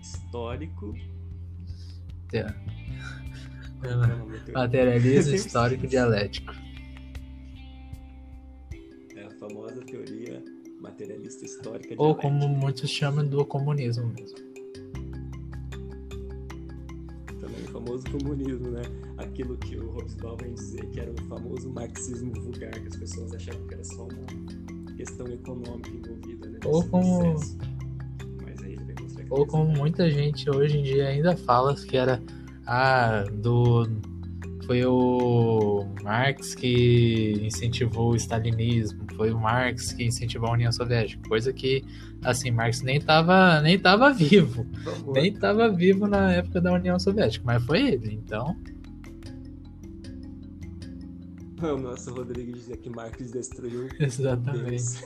histórico. 0.00 0.94
É. 2.32 2.46
Materialismo 4.54 5.34
histórico 5.36 5.86
dialético. 5.86 6.54
É 9.14 9.24
a 9.24 9.30
famosa 9.32 9.78
teoria 9.82 10.42
materialista 10.80 11.44
histórica 11.44 11.94
Ou 11.98 12.14
como 12.14 12.48
muitos 12.48 12.88
chamam 12.88 13.26
do 13.26 13.44
comunismo 13.44 14.06
mesmo. 14.06 14.38
Também 17.40 17.62
o 17.62 17.68
famoso 17.70 18.04
comunismo, 18.10 18.70
né? 18.70 18.82
Aquilo 19.18 19.58
que 19.58 19.76
o 19.76 19.90
Hobsbawm 19.90 20.36
vem 20.38 20.54
dizer 20.54 20.88
que 20.92 21.00
era 21.00 21.10
o 21.10 21.22
famoso 21.26 21.68
marxismo 21.68 22.32
vulgar, 22.40 22.70
que 22.70 22.88
as 22.88 22.96
pessoas 22.96 23.34
achavam 23.34 23.66
que 23.66 23.74
era 23.74 23.84
só 23.84 24.04
uma 24.04 24.47
questão 24.98 25.26
econômica 25.28 25.90
envolvida, 25.90 26.48
né? 26.48 26.58
Ou 26.64 26.84
como 26.88 27.36
ou 29.30 29.46
como 29.46 29.70
muita 29.70 30.10
gente 30.10 30.50
hoje 30.50 30.78
em 30.78 30.82
dia 30.82 31.08
ainda 31.08 31.36
fala 31.36 31.74
que 31.74 31.96
era 31.96 32.20
ah, 32.66 33.24
do 33.30 33.86
foi 34.66 34.84
o 34.84 35.86
Marx 36.02 36.54
que 36.54 37.40
incentivou 37.42 38.10
o 38.12 38.16
stalinismo, 38.16 39.06
foi 39.16 39.30
o 39.30 39.38
Marx 39.38 39.92
que 39.92 40.04
incentivou 40.04 40.50
a 40.50 40.52
União 40.52 40.72
Soviética, 40.72 41.26
coisa 41.28 41.52
que 41.52 41.84
assim, 42.22 42.50
Marx 42.50 42.82
nem 42.82 42.96
estava 42.96 43.60
nem 43.60 43.78
tava 43.78 44.12
vivo, 44.12 44.66
nem 45.14 45.32
estava 45.32 45.70
vivo 45.70 46.06
na 46.06 46.32
época 46.32 46.60
da 46.60 46.72
União 46.72 46.98
Soviética, 46.98 47.44
mas 47.46 47.64
foi 47.64 47.86
ele, 47.92 48.14
então 48.14 48.56
o 51.62 51.78
nosso 51.78 52.12
Rodrigo 52.14 52.52
dizia 52.52 52.76
que 52.76 52.88
Marx 52.90 53.30
destruiu. 53.30 53.88
Exatamente. 53.98 55.04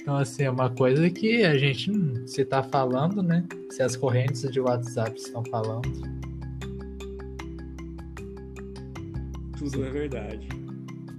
Então, 0.00 0.16
assim, 0.16 0.42
é 0.42 0.50
uma 0.50 0.68
coisa 0.68 1.08
que 1.10 1.44
a 1.44 1.56
gente, 1.56 1.92
se 2.26 2.44
tá 2.44 2.62
falando, 2.62 3.22
né? 3.22 3.46
Se 3.70 3.82
as 3.82 3.94
correntes 3.96 4.42
de 4.50 4.60
WhatsApp 4.60 5.16
estão 5.16 5.44
falando. 5.44 5.88
Tudo 9.56 9.70
Sim. 9.70 9.84
é 9.84 9.90
verdade. 9.90 10.48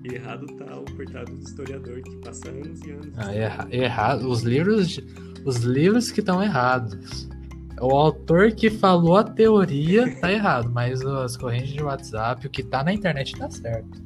E 0.03 0.15
errado 0.15 0.45
tá 0.57 0.77
o 0.77 0.95
coitado 0.95 1.33
do 1.33 1.41
historiador 1.41 2.01
que 2.01 2.15
passa 2.17 2.49
anos 2.49 2.81
e 2.81 2.91
anos. 2.91 3.13
Ah, 3.15 3.33
erra 3.33 3.67
errado. 3.71 4.29
Os 4.29 4.41
livros, 4.41 4.99
os 5.45 5.57
livros 5.57 6.11
que 6.11 6.19
estão 6.19 6.43
errados. 6.43 7.29
O 7.79 7.91
autor 7.91 8.51
que 8.51 8.69
falou 8.69 9.15
a 9.15 9.23
teoria 9.23 10.13
tá 10.19 10.31
errado, 10.31 10.69
mas 10.69 11.01
as 11.05 11.37
correntes 11.37 11.71
de 11.71 11.81
WhatsApp, 11.81 12.45
o 12.45 12.49
que 12.49 12.63
tá 12.63 12.83
na 12.83 12.93
internet 12.93 13.37
tá 13.37 13.49
certo. 13.49 14.01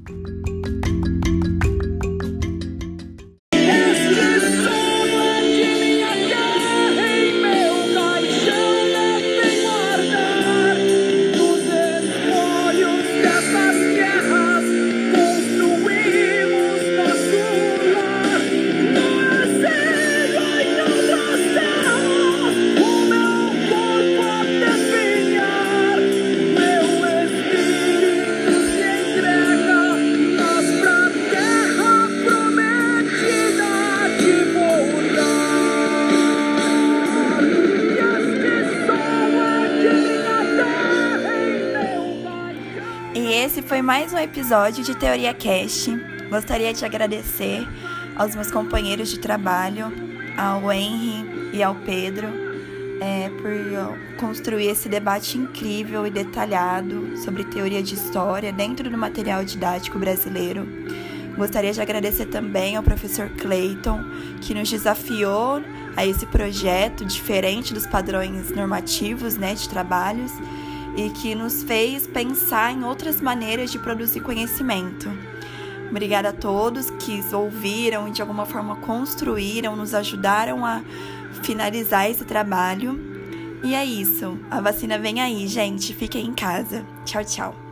Mais 43.87 44.11
um 44.11 44.17
episódio 44.17 44.83
de 44.83 44.93
Teoria 44.93 45.33
Cast. 45.33 45.89
Gostaria 46.29 46.73
de 46.73 46.83
agradecer 46.83 47.65
aos 48.17 48.35
meus 48.35 48.51
companheiros 48.51 49.07
de 49.07 49.17
trabalho, 49.17 49.85
ao 50.35 50.69
Henry 50.73 51.53
e 51.53 51.63
ao 51.63 51.73
Pedro, 51.73 52.27
é, 52.99 53.29
por 53.29 54.19
construir 54.19 54.67
esse 54.67 54.89
debate 54.89 55.37
incrível 55.37 56.05
e 56.05 56.11
detalhado 56.11 57.15
sobre 57.23 57.45
teoria 57.45 57.81
de 57.81 57.95
história 57.95 58.51
dentro 58.51 58.89
do 58.89 58.97
material 58.97 59.45
didático 59.45 59.97
brasileiro. 59.97 60.67
Gostaria 61.37 61.71
de 61.71 61.79
agradecer 61.79 62.25
também 62.25 62.75
ao 62.75 62.83
professor 62.83 63.29
Clayton, 63.29 64.03
que 64.41 64.53
nos 64.53 64.69
desafiou 64.69 65.63
a 65.95 66.05
esse 66.05 66.25
projeto 66.25 67.05
diferente 67.05 67.73
dos 67.73 67.87
padrões 67.87 68.51
normativos 68.51 69.37
né, 69.37 69.55
de 69.55 69.69
trabalhos 69.69 70.33
e 70.97 71.11
que 71.11 71.35
nos 71.35 71.63
fez 71.63 72.07
pensar 72.07 72.73
em 72.73 72.83
outras 72.83 73.21
maneiras 73.21 73.71
de 73.71 73.77
produzir 73.77 74.19
conhecimento. 74.19 75.09
Obrigada 75.89 76.29
a 76.29 76.33
todos 76.33 76.89
que 76.89 77.23
ouviram 77.33 78.07
e 78.07 78.11
de 78.11 78.21
alguma 78.21 78.45
forma 78.45 78.75
construíram, 78.77 79.75
nos 79.75 79.93
ajudaram 79.93 80.65
a 80.65 80.81
finalizar 81.43 82.09
esse 82.09 82.25
trabalho. 82.25 82.99
E 83.63 83.73
é 83.73 83.85
isso. 83.85 84.37
A 84.49 84.59
vacina 84.59 84.97
vem 84.97 85.21
aí, 85.21 85.47
gente. 85.47 85.93
Fiquem 85.93 86.25
em 86.25 86.33
casa. 86.33 86.85
Tchau, 87.05 87.23
tchau. 87.23 87.66